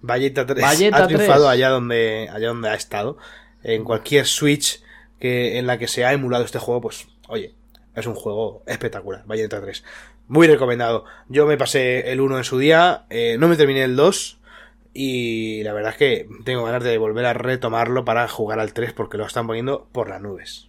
[0.00, 1.52] Bayonetta 3 Bayonetta ha triunfado 3.
[1.52, 3.18] allá donde, allá donde ha estado.
[3.62, 4.82] En cualquier Switch
[5.20, 7.54] que, en la que se ha emulado este juego, pues, oye,
[7.94, 9.22] es un juego espectacular.
[9.26, 9.84] Bayonetta 3.
[10.28, 11.04] Muy recomendado.
[11.28, 13.06] Yo me pasé el 1 en su día.
[13.10, 14.37] eh, no me terminé el 2.
[15.00, 18.92] Y la verdad es que tengo ganas de volver a retomarlo para jugar al 3
[18.92, 20.68] porque lo están poniendo por las nubes.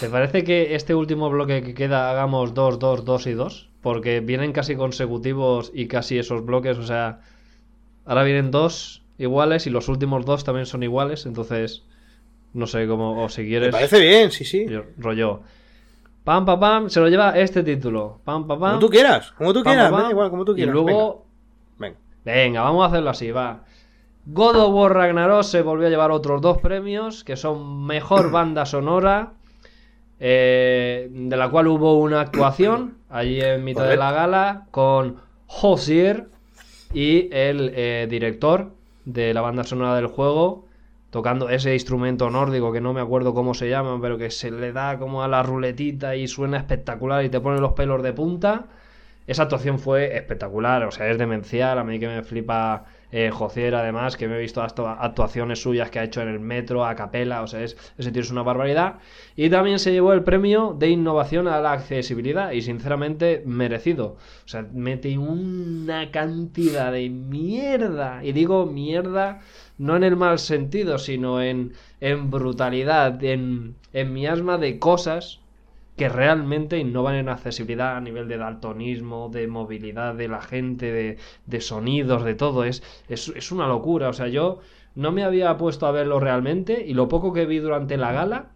[0.00, 3.68] ¿Te parece que este último bloque que queda hagamos 2, 2, 2 y 2?
[3.82, 7.20] Porque vienen casi consecutivos y casi esos bloques, o sea,
[8.06, 11.82] ahora vienen dos iguales y los últimos dos también son iguales, entonces
[12.54, 14.64] no sé cómo, o si Me quieres, parece bien, sí, sí.
[14.96, 15.42] rollo.
[16.24, 18.20] Pam, pam, pam, se lo lleva este título.
[18.24, 18.70] Pam, pam, pam.
[18.70, 20.10] Como tú quieras, como tú pam, quieras, pam, pam.
[20.10, 20.70] igual, como tú quieras.
[20.70, 21.24] Y luego,
[21.78, 23.64] Venga, venga, vamos a hacerlo así, va.
[24.26, 28.66] God of War Ragnarok se volvió a llevar otros dos premios, que son Mejor Banda
[28.66, 29.32] Sonora,
[30.20, 35.16] eh, de la cual hubo una actuación allí en mitad de la gala con
[35.48, 36.28] Hosier
[36.94, 38.70] y el eh, director
[39.04, 40.66] de la banda sonora del juego
[41.12, 44.72] tocando ese instrumento nórdico que no me acuerdo cómo se llama, pero que se le
[44.72, 48.64] da como a la ruletita y suena espectacular y te pone los pelos de punta.
[49.26, 51.78] Esa actuación fue espectacular, o sea, es demencial.
[51.78, 55.98] A mí que me flipa eh, además, que me he visto hasta actuaciones suyas que
[55.98, 58.94] ha hecho en el metro, a capela, o sea, es, ese tío es una barbaridad.
[59.36, 64.16] Y también se llevó el premio de innovación a la accesibilidad, y sinceramente merecido.
[64.46, 69.40] O sea, mete una cantidad de mierda, y digo mierda
[69.82, 75.40] no en el mal sentido, sino en, en brutalidad, en, en miasma de cosas
[75.96, 81.18] que realmente innovan en accesibilidad a nivel de daltonismo, de movilidad de la gente, de,
[81.46, 82.64] de sonidos, de todo.
[82.64, 84.08] Es, es, es una locura.
[84.08, 84.60] O sea, yo
[84.94, 88.50] no me había puesto a verlo realmente y lo poco que vi durante la gala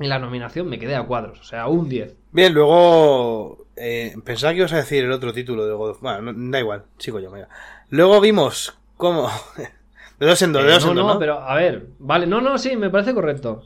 [0.00, 1.40] y la nominación me quedé a cuadros.
[1.40, 2.16] O sea, un 10.
[2.32, 6.50] Bien, luego eh, que ibas a decir el otro título de God of Bueno, no-
[6.50, 7.48] da igual, chico yo, mira.
[7.90, 9.28] Luego vimos cómo...
[10.24, 11.18] de dos en dos, de Eh, dos no, en dos, no, ¿no?
[11.20, 13.64] pero a ver, vale, no, no, sí, me parece correcto.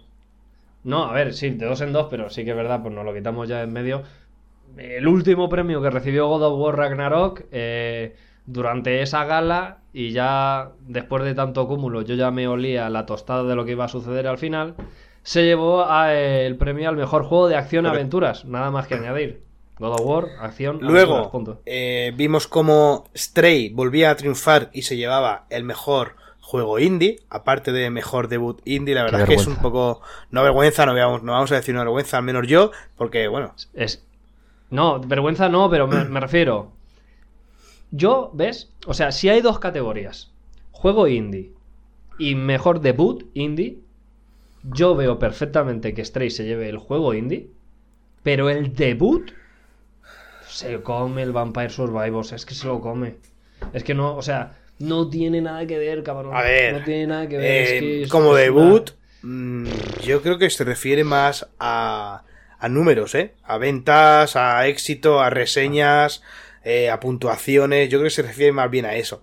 [0.85, 3.05] No, a ver, sí, de dos en dos, pero sí que es verdad, pues nos
[3.05, 4.03] lo quitamos ya en medio.
[4.77, 8.15] El último premio que recibió God of War Ragnarok eh,
[8.47, 13.43] durante esa gala, y ya después de tanto cúmulo, yo ya me olía la tostada
[13.45, 14.75] de lo que iba a suceder al final,
[15.23, 19.43] se llevó a, eh, el premio al mejor juego de acción-aventuras, nada más que añadir.
[19.79, 21.61] God of War, acción, aventuras, Luego punto.
[21.67, 26.15] eh, vimos cómo Stray volvía a triunfar y se llevaba el mejor
[26.49, 30.01] juego indie, aparte de mejor debut indie, la verdad es que es un poco...
[30.31, 33.55] No vergüenza, no vamos, no vamos a decir una vergüenza, al menos yo, porque bueno,
[33.75, 34.03] Es...
[34.71, 36.73] No, vergüenza no, pero me, me refiero.
[37.91, 38.71] Yo, ¿ves?
[38.87, 40.31] O sea, si hay dos categorías,
[40.73, 41.53] juego indie
[42.19, 43.81] y mejor debut indie,
[44.63, 47.51] yo veo perfectamente que Stray se lleve el juego indie,
[48.23, 49.33] pero el debut
[50.49, 53.17] se come el Vampire Survivors, es que se lo come.
[53.75, 56.37] Es que no, o sea, no tiene nada que ver, cabrón.
[56.37, 57.47] A ver, no tiene nada que ver.
[57.63, 58.91] es eh, que es- como una- debut,
[59.23, 59.67] mm,
[60.03, 62.23] yo creo que se refiere más a,
[62.59, 63.35] a números, ¿eh?
[63.45, 66.23] A ventas, a éxito, a reseñas,
[66.65, 67.89] eh, a puntuaciones.
[67.89, 69.23] Yo creo que se refiere más bien a eso.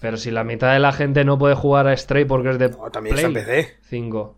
[0.00, 2.68] Pero si la mitad de la gente no puede jugar a Stray porque es de
[2.70, 3.76] No, también está en Play PC.
[3.88, 4.36] 5.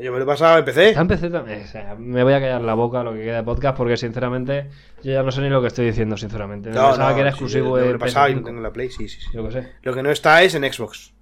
[0.00, 0.88] Yo me lo he pasado en PC.
[0.90, 1.62] Está en PC también.
[1.62, 4.68] O sea, me voy a callar la boca lo que queda de podcast porque sinceramente
[5.02, 6.68] yo ya no sé ni lo que estoy diciendo, sinceramente.
[6.68, 8.44] Me No, pensaba no, que era sí, exclusivo me lo he pasado y lo PS5.
[8.44, 9.28] tengo en la Play, sí, sí, sí.
[9.32, 9.68] Yo sé.
[9.82, 11.12] Lo que no está es en Xbox.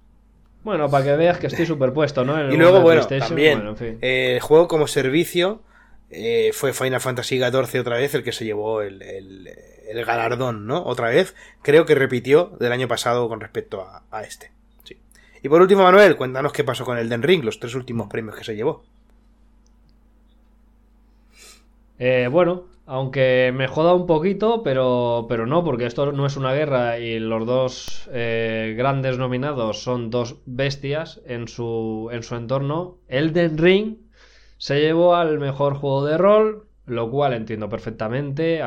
[0.63, 2.39] Bueno, para que veas que estoy superpuesto, ¿no?
[2.39, 3.97] En Y luego, bueno, también, bueno, en fin.
[4.01, 5.61] eh, el juego como servicio
[6.09, 9.49] eh, fue Final Fantasy XIV otra vez el que se llevó el, el-
[9.87, 10.83] el galardón, ¿no?
[10.83, 11.35] Otra vez.
[11.61, 14.51] Creo que repitió del año pasado con respecto a, a este.
[15.45, 18.35] Y por último, Manuel, cuéntanos qué pasó con el Den Ring, los tres últimos premios
[18.35, 18.83] que se llevó.
[21.99, 26.51] Eh, bueno, aunque me joda un poquito, pero, pero no, porque esto no es una
[26.55, 32.97] guerra y los dos eh, grandes nominados son dos bestias en su, en su entorno.
[33.07, 33.97] Elden Ring
[34.57, 38.63] se llevó al mejor juego de rol, lo cual entiendo perfectamente.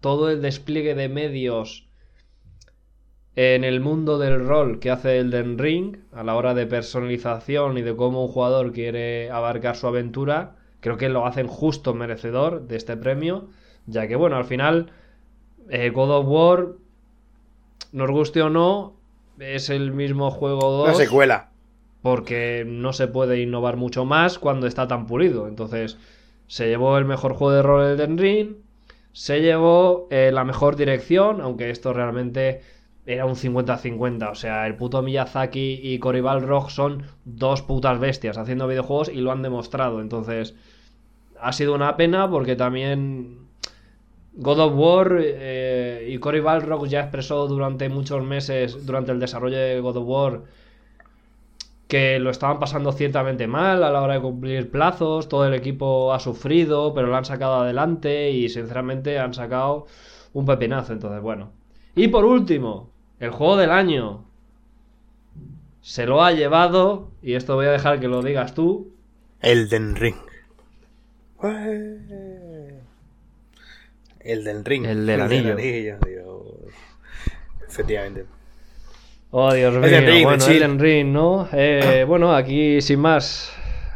[0.00, 1.91] todo el despliegue de medios
[3.34, 7.82] en el mundo del rol que hace Elden Ring, a la hora de personalización y
[7.82, 12.76] de cómo un jugador quiere abarcar su aventura, creo que lo hacen justo merecedor de
[12.76, 13.48] este premio,
[13.86, 14.90] ya que bueno, al final
[15.70, 16.68] eh, God of War,
[17.92, 18.96] nos guste o no,
[19.38, 21.50] es el mismo juego 2 Una secuela.
[22.02, 25.48] porque no se puede innovar mucho más cuando está tan pulido.
[25.48, 25.98] Entonces,
[26.48, 28.56] se llevó el mejor juego de rol Elden Ring,
[29.12, 32.62] se llevó eh, la mejor dirección, aunque esto realmente
[33.06, 34.30] era un 50-50.
[34.30, 39.20] O sea, el puto Miyazaki y Cory Balrog son dos putas bestias haciendo videojuegos y
[39.20, 40.00] lo han demostrado.
[40.00, 40.54] Entonces,
[41.40, 43.42] ha sido una pena porque también
[44.34, 49.58] God of War eh, y Cory Balrog ya expresó durante muchos meses, durante el desarrollo
[49.58, 50.42] de God of War,
[51.86, 56.14] que lo estaban pasando ciertamente mal a la hora de cumplir plazos, todo el equipo
[56.14, 59.86] ha sufrido, pero lo han sacado adelante y sinceramente han sacado
[60.32, 61.50] un pepinazo, entonces bueno.
[61.94, 62.91] Y por último,
[63.22, 64.24] el juego del año.
[65.80, 68.92] Se lo ha llevado, y esto voy a dejar que lo digas tú,
[69.40, 70.14] Elden Ring.
[74.20, 74.84] Elden Ring.
[74.86, 75.56] El del anillo.
[75.56, 76.00] Dios.
[77.68, 78.24] Efectivamente.
[79.30, 79.84] Oh, Dios mío.
[79.84, 80.46] Elden Ring, bueno.
[80.46, 81.48] Elden Ring, ¿no?
[81.52, 83.52] Eh, bueno, aquí sin más,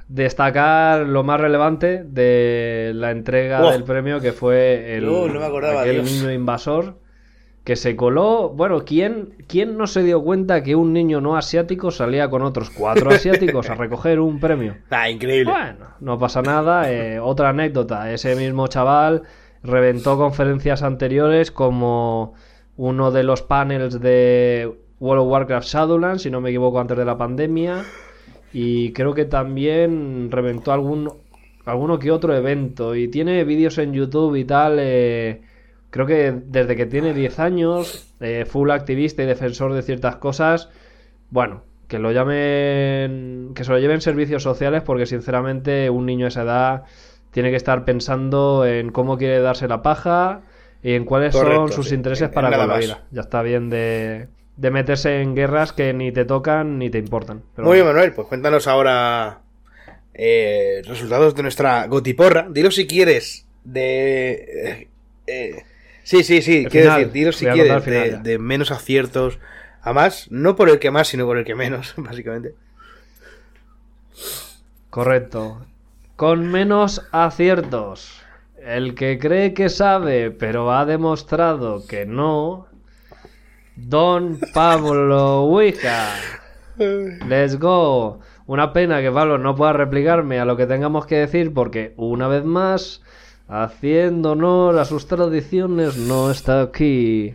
[0.08, 3.70] destacar lo más relevante de la entrega Oh.
[3.70, 6.10] del premio que fue el Oh, no me acordaba, aquel Dios.
[6.12, 6.98] niño invasor
[7.66, 8.48] que se coló.
[8.50, 12.70] Bueno, ¿quién, ¿quién no se dio cuenta que un niño no asiático salía con otros
[12.70, 14.78] cuatro asiáticos a recoger un premio?
[14.88, 15.52] Ah, increíble.
[15.52, 16.90] Bueno, no pasa nada.
[16.92, 19.24] eh, otra anécdota, ese mismo chaval
[19.64, 22.34] reventó conferencias anteriores como
[22.76, 27.04] uno de los panels de World of Warcraft Shadowlands, si no me equivoco, antes de
[27.04, 27.84] la pandemia.
[28.52, 31.10] Y creo que también reventó algún,
[31.64, 32.94] alguno que otro evento.
[32.94, 34.76] Y tiene vídeos en YouTube y tal.
[34.78, 35.42] eh,
[35.90, 40.68] creo que desde que tiene 10 años, eh, full activista y defensor de ciertas cosas.
[41.30, 43.52] Bueno, que lo llamen.
[43.54, 46.82] Que se lo lleven servicios sociales, porque sinceramente un niño a esa edad
[47.30, 50.40] tiene que estar pensando en cómo quiere darse la paja
[50.82, 53.04] y en cuáles son sus sí, intereses en- para en la vida.
[53.10, 57.42] Ya está bien de, de meterse en guerras que ni te tocan ni te importan.
[57.54, 57.86] Pero Muy bien.
[57.86, 58.12] Manuel.
[58.12, 59.40] Pues cuéntanos ahora
[60.14, 62.46] eh, resultados de nuestra gotiporra.
[62.50, 63.46] Dilo si quieres.
[63.64, 64.30] De.
[64.64, 64.88] eh,
[65.26, 65.62] eh,
[66.06, 66.64] sí, sí, sí.
[66.64, 66.98] El Quiero final.
[67.00, 67.84] decir, dilo si quieres.
[67.84, 69.38] final De, menos aciertos
[69.82, 70.30] a más.
[70.30, 72.54] No por el que más, sino por el que menos, básicamente.
[74.90, 75.66] Correcto.
[76.14, 78.22] Con menos aciertos.
[78.56, 82.66] El que cree que sabe, pero ha demostrado que no.
[83.76, 86.14] Don Pablo Ouija.
[86.78, 88.20] Let's go.
[88.46, 92.28] Una pena que Pablo no pueda replicarme a lo que tengamos que decir porque, una
[92.28, 93.02] vez más,
[93.48, 97.34] haciendo honor a sus tradiciones, no está aquí.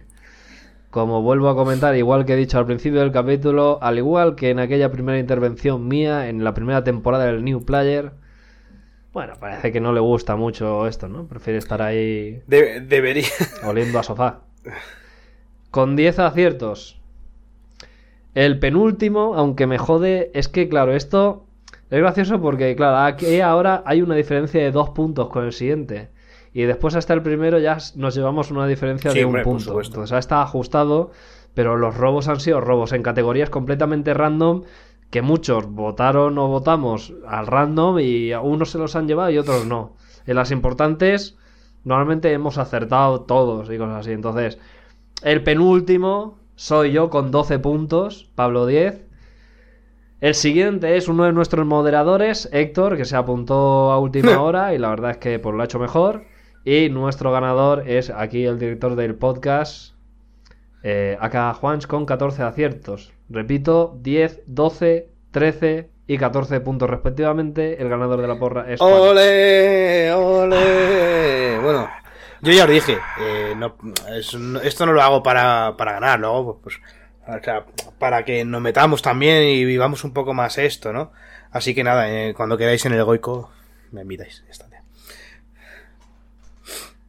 [0.90, 4.50] Como vuelvo a comentar, igual que he dicho al principio del capítulo, al igual que
[4.50, 8.12] en aquella primera intervención mía en la primera temporada del New Player,
[9.14, 11.28] bueno, parece que no le gusta mucho esto, ¿no?
[11.28, 13.28] Prefiere estar ahí De- debería.
[13.66, 14.40] oliendo a sofá.
[15.70, 17.00] Con 10 aciertos.
[18.36, 21.46] El penúltimo, aunque me jode, es que, claro, esto
[21.92, 26.10] es gracioso porque, claro, aquí ahora hay una diferencia de dos puntos con el siguiente.
[26.54, 29.82] Y después hasta el primero ya nos llevamos una diferencia Sí, de un hombre, punto.
[29.82, 31.12] Entonces ahora está ajustado,
[31.54, 34.64] pero los robos han sido robos en categorías completamente random
[35.10, 39.38] que muchos votaron o votamos al random y a unos se los han llevado y
[39.38, 39.98] otros no.
[40.26, 41.38] En las importantes
[41.84, 44.12] normalmente hemos acertado todos y cosas así.
[44.12, 44.60] Entonces,
[45.24, 49.11] el penúltimo soy yo con 12 puntos, Pablo 10.
[50.22, 54.78] El siguiente es uno de nuestros moderadores, Héctor, que se apuntó a última hora y
[54.78, 56.24] la verdad es que pues, lo ha hecho mejor.
[56.64, 59.96] Y nuestro ganador es aquí el director del podcast,
[60.84, 63.12] eh, acá Juans, con 14 aciertos.
[63.30, 67.82] Repito, 10, 12, 13 y 14 puntos respectivamente.
[67.82, 68.94] El ganador de la porra es Juan.
[68.94, 70.14] ¡Ole!
[70.14, 71.60] ¡Ole!
[71.64, 71.90] Bueno,
[72.42, 73.76] yo ya os dije, eh, no-
[74.16, 76.80] es- no- esto no lo hago para, para ganar, lo hago pues,
[77.40, 77.66] o sea,
[78.00, 81.12] para que nos metamos también y vivamos un poco más esto, ¿no?
[81.52, 83.52] Así que nada, eh, cuando queráis en el Goico,
[83.92, 84.44] me invitáis.
[84.46, 84.66] Ya está.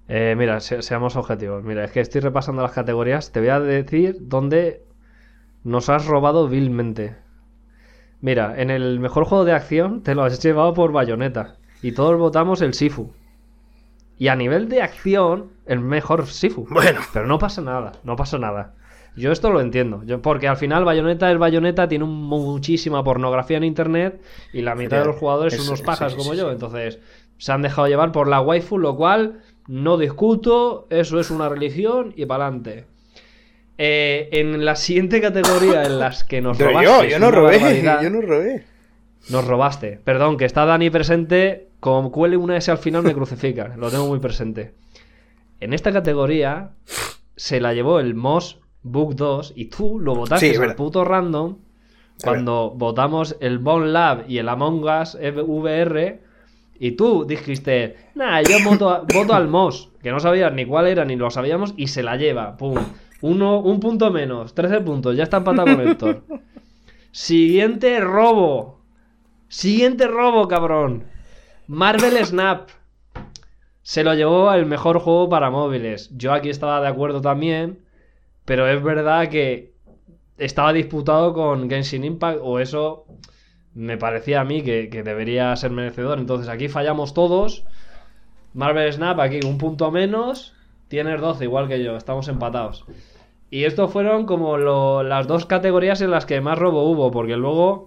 [0.08, 1.62] Eh, mira, se- seamos objetivos.
[1.64, 3.32] Mira, es que estoy repasando las categorías.
[3.32, 4.82] Te voy a decir dónde
[5.64, 7.16] nos has robado vilmente.
[8.20, 11.56] Mira, en el mejor juego de acción te lo has llevado por bayoneta.
[11.82, 13.12] Y todos votamos el Sifu.
[14.18, 16.66] Y a nivel de acción, el mejor Sifu.
[16.70, 17.00] Bueno.
[17.12, 18.74] Pero no pasa nada, no pasa nada.
[19.14, 20.02] Yo esto lo entiendo.
[20.04, 24.20] Yo, porque al final Bayonetta es Bayonetta, tiene un- muchísima pornografía en internet
[24.52, 26.50] y la mitad de los jugadores son unos pajas como yo.
[26.50, 26.98] Entonces
[27.38, 32.12] se han dejado llevar por la waifu, lo cual no discuto, eso es una religión
[32.16, 32.86] y para adelante.
[33.78, 36.84] Eh, en la siguiente categoría en las que nos robaste.
[36.84, 38.64] yo, yo no robé, yo no robé.
[39.30, 40.00] Nos robaste.
[40.02, 41.68] Perdón, que está Dani presente.
[41.80, 43.74] Como cuele una S al final me crucifica.
[43.76, 44.74] Lo tengo muy presente.
[45.60, 46.70] En esta categoría
[47.36, 51.56] se la llevó el Moss Book 2 y tú lo votaste Sí, al puto random
[52.24, 56.20] cuando votamos el Bone Lab y el Among Us VR
[56.78, 60.86] y tú dijiste, nah, yo voto, a- voto al Moss, que no sabías ni cuál
[60.88, 62.76] era ni lo sabíamos y se la lleva, pum.
[63.20, 66.22] Uno, un punto menos, 13 puntos, ya está empatado con Héctor.
[67.12, 68.80] Siguiente robo.
[69.48, 71.04] Siguiente robo, cabrón.
[71.66, 72.70] Marvel Snap.
[73.82, 76.10] Se lo llevó al mejor juego para móviles.
[76.16, 77.81] Yo aquí estaba de acuerdo también.
[78.44, 79.72] Pero es verdad que
[80.38, 82.40] estaba disputado con Genshin Impact.
[82.42, 83.06] O eso
[83.74, 86.18] me parecía a mí que, que debería ser merecedor.
[86.18, 87.64] Entonces aquí fallamos todos.
[88.54, 90.54] Marvel Snap, aquí un punto menos.
[90.88, 91.96] Tienes 12, igual que yo.
[91.96, 92.84] Estamos empatados.
[93.50, 94.56] Y estos fueron como
[95.02, 97.10] las dos categorías en las que más robo hubo.
[97.10, 97.86] Porque luego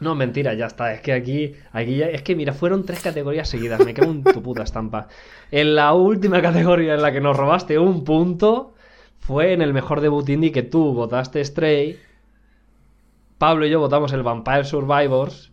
[0.00, 0.94] no, mentira, ya está.
[0.94, 3.84] Es que aquí, aquí es que mira, fueron tres categorías seguidas.
[3.84, 5.08] Me cago en tu puta estampa.
[5.50, 8.74] En la última categoría en la que nos robaste un punto
[9.30, 12.00] fue en el mejor debut indie que tú votaste Stray.
[13.38, 15.52] Pablo y yo votamos el Vampire Survivors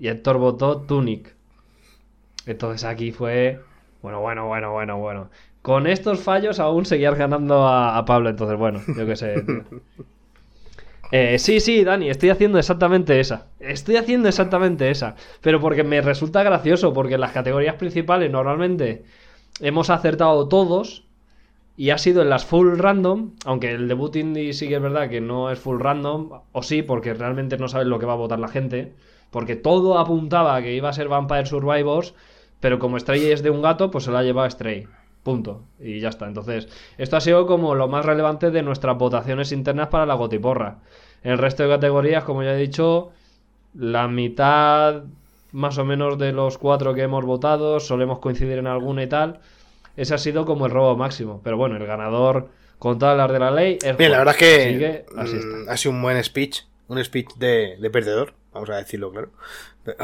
[0.00, 1.36] y Héctor votó Tunic.
[2.44, 3.60] Entonces aquí fue,
[4.02, 5.30] bueno, bueno, bueno, bueno, bueno.
[5.62, 8.30] Con estos fallos aún seguías ganando a, a Pablo.
[8.30, 9.44] Entonces, bueno, yo qué sé.
[11.10, 13.46] Eh, sí, sí, Dani, estoy haciendo exactamente esa.
[13.60, 15.16] Estoy haciendo exactamente esa.
[15.40, 19.04] Pero porque me resulta gracioso, porque en las categorías principales normalmente
[19.60, 21.07] hemos acertado todos
[21.78, 25.08] y ha sido en las full random, aunque el debut indie sí que es verdad
[25.08, 28.16] que no es full random, o sí, porque realmente no sabes lo que va a
[28.16, 28.94] votar la gente,
[29.30, 32.14] porque todo apuntaba a que iba a ser Vampire Survivors,
[32.58, 34.88] pero como Stray es de un gato, pues se la ha llevado Stray.
[35.22, 35.62] Punto.
[35.78, 36.26] Y ya está.
[36.26, 40.78] Entonces, esto ha sido como lo más relevante de nuestras votaciones internas para la gotiporra.
[41.22, 43.10] En el resto de categorías, como ya he dicho,
[43.74, 45.04] la mitad
[45.52, 49.38] más o menos de los cuatro que hemos votado, solemos coincidir en alguna y tal.
[49.98, 51.40] Ese ha sido como el robo máximo.
[51.44, 54.38] Pero bueno, el ganador, con todas las de la ley, es Bien, la verdad es
[54.38, 55.72] que que así mm, está.
[55.72, 56.62] ha sido un buen speech.
[56.86, 59.30] Un speech de, de perdedor, vamos a decirlo claro.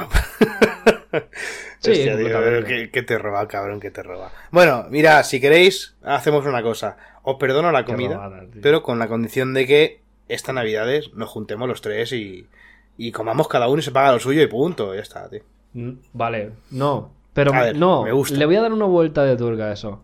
[1.78, 2.64] Sí, Hostia, tío, completamente.
[2.66, 4.32] que, que te roba, cabrón, que te roba.
[4.50, 6.96] Bueno, mira, si queréis, hacemos una cosa.
[7.22, 11.68] Os perdono la comida, robada, pero con la condición de que estas navidades nos juntemos
[11.68, 12.48] los tres y,
[12.96, 14.94] y comamos cada uno y se paga lo suyo y punto.
[14.94, 15.42] Ya está, tío.
[15.74, 17.12] Mm, Vale, no.
[17.34, 18.36] Pero ver, no, me gusta.
[18.36, 20.02] le voy a dar una vuelta de turca a eso.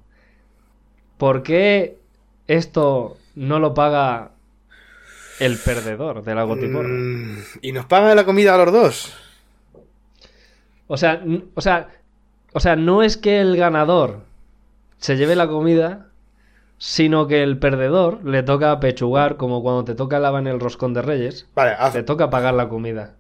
[1.17, 1.99] ¿Por qué
[2.47, 4.33] esto no lo paga
[5.39, 6.89] el perdedor de la gotiporra?
[6.89, 9.15] Mm, ¿Y nos paga la comida a los dos?
[10.89, 11.23] O sea,
[11.55, 11.89] o sea,
[12.53, 14.23] o sea, no es que el ganador
[14.99, 16.09] se lleve la comida,
[16.79, 20.95] sino que el perdedor le toca pechugar como cuando te toca lava en el roscón
[20.95, 23.15] de Reyes, Vale, haz, te toca pagar la comida.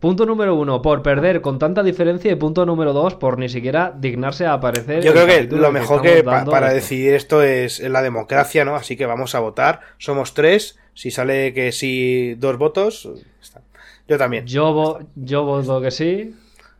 [0.00, 2.30] Punto número uno, por perder con tanta diferencia.
[2.30, 5.02] Y punto número dos, por ni siquiera dignarse a aparecer.
[5.02, 6.74] Yo creo que lo mejor que pa- para esto.
[6.76, 8.76] decidir esto es la democracia, ¿no?
[8.76, 9.80] Así que vamos a votar.
[9.98, 10.78] Somos tres.
[10.92, 13.08] Si sale que sí, dos votos.
[13.42, 13.62] está.
[14.06, 14.46] Yo también.
[14.46, 16.34] Yo, vo- yo voto que sí.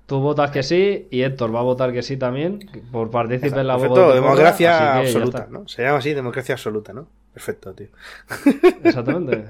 [0.07, 1.09] Tú votas que sí.
[1.11, 2.69] Y Héctor va a votar que sí también.
[2.93, 5.47] Por partícipe en la Perfecto, votación, democracia absoluta.
[5.51, 5.67] ¿no?
[5.67, 7.09] Se llama así, democracia absoluta, ¿no?
[7.33, 7.89] Perfecto, tío.
[8.85, 9.45] Exactamente.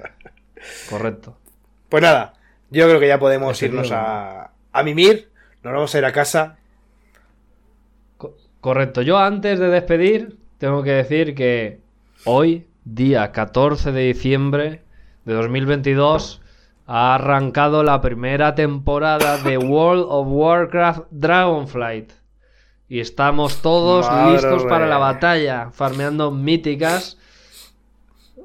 [0.91, 1.37] Correcto.
[1.89, 2.33] Pues nada,
[2.71, 4.51] yo creo que ya podemos irnos Efectivamente.
[4.73, 5.31] a, a mimir.
[5.63, 6.57] Nos vamos a ir a casa.
[8.17, 9.03] Co- correcto.
[9.03, 11.81] Yo antes de despedir, tengo que decir que
[12.25, 14.83] hoy, día 14 de diciembre
[15.25, 16.41] de 2022,
[16.87, 22.13] ha arrancado la primera temporada de World of Warcraft Dragonflight.
[22.89, 27.19] Y estamos todos Madre listos para la batalla, farmeando míticas.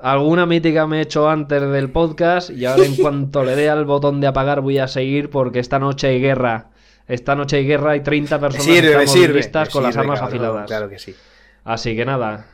[0.02, 3.86] Alguna mítica me he hecho antes del podcast y ahora en cuanto le dé al
[3.86, 6.70] botón de apagar voy a seguir porque esta noche hay guerra.
[7.08, 9.34] Esta noche hay guerra y 30 Me personas sirve, me estamos sirve.
[9.36, 10.68] listas me con las armas cabrón, afiladas.
[10.68, 11.16] Claro que sí.
[11.64, 12.47] Así que nada.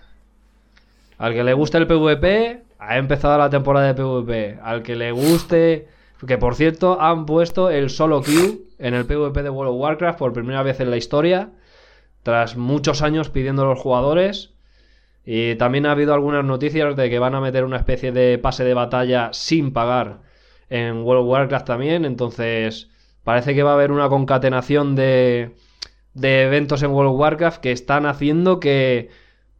[1.17, 4.59] Al que le guste el PvP, ha empezado la temporada de PvP.
[4.61, 5.87] Al que le guste.
[6.25, 10.17] Que por cierto, han puesto el solo queue en el PvP de World of Warcraft
[10.19, 11.51] por primera vez en la historia.
[12.23, 14.53] Tras muchos años pidiendo a los jugadores.
[15.29, 18.63] Y también ha habido algunas noticias de que van a meter una especie de pase
[18.63, 20.21] de batalla sin pagar
[20.69, 22.05] en World of Warcraft también.
[22.05, 22.89] Entonces,
[23.25, 25.53] parece que va a haber una concatenación de,
[26.13, 29.09] de eventos en World of Warcraft que están haciendo que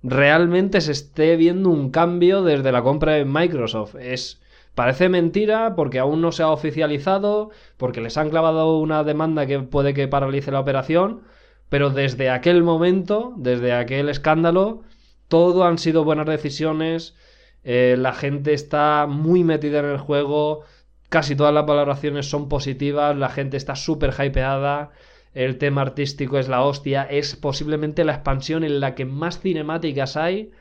[0.03, 3.95] realmente se esté viendo un cambio desde la compra de Microsoft.
[3.95, 4.41] Es.
[4.73, 9.59] Parece mentira porque aún no se ha oficializado, porque les han clavado una demanda que
[9.59, 11.23] puede que paralice la operación,
[11.67, 14.83] pero desde aquel momento, desde aquel escándalo,
[15.27, 17.15] todo han sido buenas decisiones.
[17.63, 20.63] eh, la gente está muy metida en el juego,
[21.09, 24.91] casi todas las valoraciones son positivas, la gente está súper hypeada,
[25.33, 30.17] el tema artístico es la hostia, es posiblemente la expansión en la que más cinemáticas
[30.17, 30.51] hay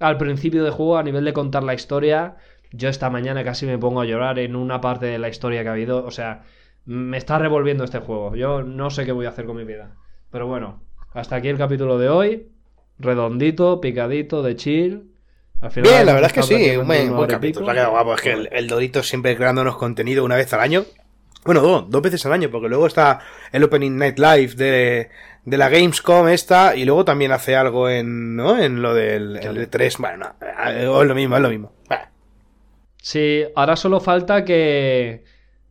[0.00, 2.36] al principio de juego a nivel de contar la historia.
[2.72, 5.68] Yo esta mañana casi me pongo a llorar en una parte de la historia que
[5.68, 6.44] ha habido, o sea,
[6.84, 8.34] me está revolviendo este juego.
[8.34, 9.96] Yo no sé qué voy a hacer con mi vida.
[10.30, 12.48] Pero bueno, hasta aquí el capítulo de hoy.
[12.98, 15.12] Redondito, picadito, de chill.
[15.60, 17.70] Al final Bien, la verdad es que sí, un buen, buen capítulo.
[17.70, 18.14] ha quedado guapo.
[18.14, 20.84] Es que el, el Dorito siempre creándonos contenido una vez al año.
[21.44, 23.20] Bueno, dos, dos veces al año, porque luego está
[23.52, 25.10] el Opening Night Live de,
[25.44, 28.58] de la Gamescom esta, y luego también hace algo en, ¿no?
[28.58, 29.98] En lo del el E3.
[29.98, 31.72] Bueno, no, es lo mismo, es lo mismo.
[33.00, 35.22] Sí, ahora solo falta que,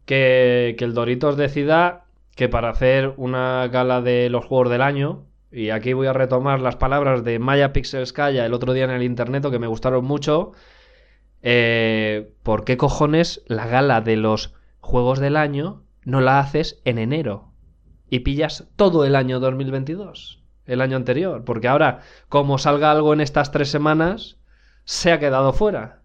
[0.05, 2.05] que, que el Doritos decida
[2.36, 5.26] que para hacer una gala de los juegos del año,
[5.56, 9.03] y aquí voy a retomar las palabras de Maya Pixelskaya el otro día en el
[9.03, 10.51] internet que me gustaron mucho,
[11.41, 16.97] eh, ¿por qué cojones la gala de los juegos del año no la haces en
[16.97, 17.53] enero?
[18.10, 23.22] Y pillas todo el año 2022, el año anterior, porque ahora, como salga algo en
[23.22, 24.38] estas tres semanas,
[24.84, 26.01] se ha quedado fuera.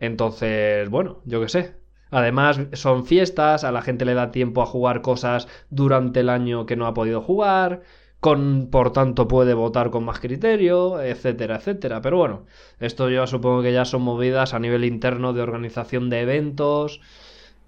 [0.00, 1.76] Entonces, bueno, yo qué sé.
[2.10, 6.66] Además, son fiestas, a la gente le da tiempo a jugar cosas durante el año
[6.66, 7.82] que no ha podido jugar,
[8.20, 12.00] con, por tanto puede votar con más criterio, etcétera, etcétera.
[12.02, 12.46] Pero bueno,
[12.80, 17.00] esto yo supongo que ya son movidas a nivel interno de organización de eventos.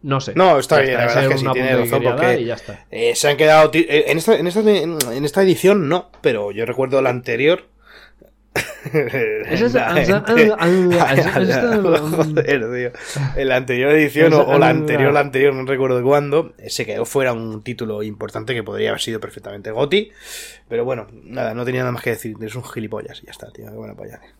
[0.02, 0.32] No sé.
[0.36, 2.86] No, está bien, la verdad es que sí, tiene razón, porque ya está.
[2.90, 3.70] eh, se han quedado...
[3.74, 7.66] eh, En esta, en, esta, en esta edición no, pero yo recuerdo la anterior...
[9.48, 9.60] Es
[11.98, 12.92] Joder, tío.
[13.36, 17.04] En la anterior edición o, o la anterior, la anterior, no recuerdo cuándo, se quedó
[17.04, 20.10] fuera un título importante que podría haber sido perfectamente Goti.
[20.68, 22.36] Pero bueno, nada, no tenía nada más que decir.
[22.40, 23.66] Es un gilipollas y ya está, tío.
[23.66, 24.20] Qué buena polla.
[24.20, 24.37] tío.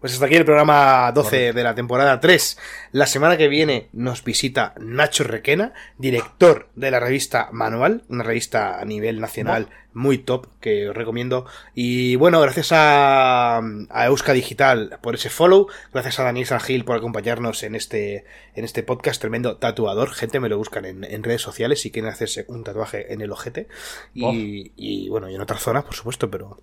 [0.00, 2.56] Pues hasta aquí el programa 12 de la temporada 3.
[2.92, 8.78] La semana que viene nos visita Nacho Requena, director de la revista Manual, una revista
[8.78, 11.46] a nivel nacional muy top que os recomiendo.
[11.74, 16.96] Y bueno, gracias a, a Euska Digital por ese follow, gracias a Daniel Sangil por
[16.96, 18.24] acompañarnos en este,
[18.54, 20.10] en este podcast, tremendo tatuador.
[20.10, 23.32] Gente, me lo buscan en, en redes sociales si quieren hacerse un tatuaje en el
[23.32, 23.66] ojete.
[24.14, 26.60] Y, y bueno, y en otras zonas, por supuesto, pero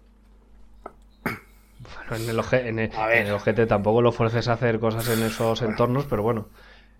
[2.10, 5.08] Bueno, en el, oje- en el- en el ojete tampoco lo fuerces a hacer cosas
[5.10, 6.47] en esos entornos, pero bueno.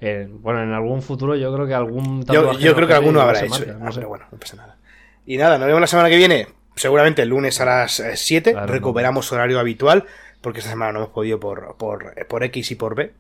[0.02, 3.40] eh, bueno, en algún futuro yo creo que algún Yo, yo creo que alguno habrá
[3.40, 3.50] hecho.
[3.50, 4.00] marca, Ah, sé.
[4.00, 4.78] Pero bueno, no pasa nada.
[5.26, 6.48] Y nada, nos vemos la semana que viene.
[6.76, 8.52] Seguramente el lunes a las 7.
[8.52, 10.06] Claro, recuperamos horario habitual.
[10.42, 13.14] Porque esta semana no hemos podido por, por, por X y por B.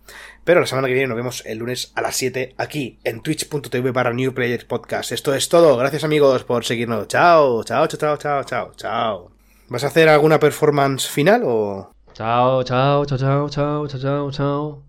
[0.43, 3.93] Pero la semana que viene nos vemos el lunes a las 7 aquí en twitch.tv
[3.93, 5.11] para New Players Podcast.
[5.11, 5.75] Esto es todo.
[5.77, 7.07] Gracias amigos por seguirnos.
[7.07, 9.34] Chao, chao, chao, chao, chao, chao, chao.
[9.67, 11.89] ¿Vas a hacer alguna performance final o...?
[12.13, 14.83] Chao, chao, chao, chao, chao, chao, chao, chao.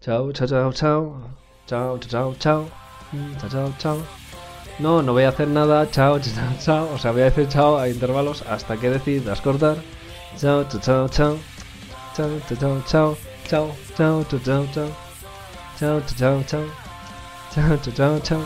[0.00, 1.22] Chao, chao, chao, chao.
[1.66, 2.68] Chao, chao, chao, chao.
[3.12, 3.98] Mm, Chao, chao.
[4.78, 5.90] No, no voy a hacer nada.
[5.90, 6.94] Chao, chao, chao, chao.
[6.94, 9.76] O sea, voy a decir chao a intervalos hasta que decidas cortar.
[10.38, 11.36] Chao, chao, chao, chao.
[12.16, 13.16] Chao, chao, chao, chao.
[13.48, 14.88] Chao, chao, chao, chao, chao.
[15.78, 16.64] Chao, chao, chao, chao.
[17.52, 18.42] Chao, chao, chao,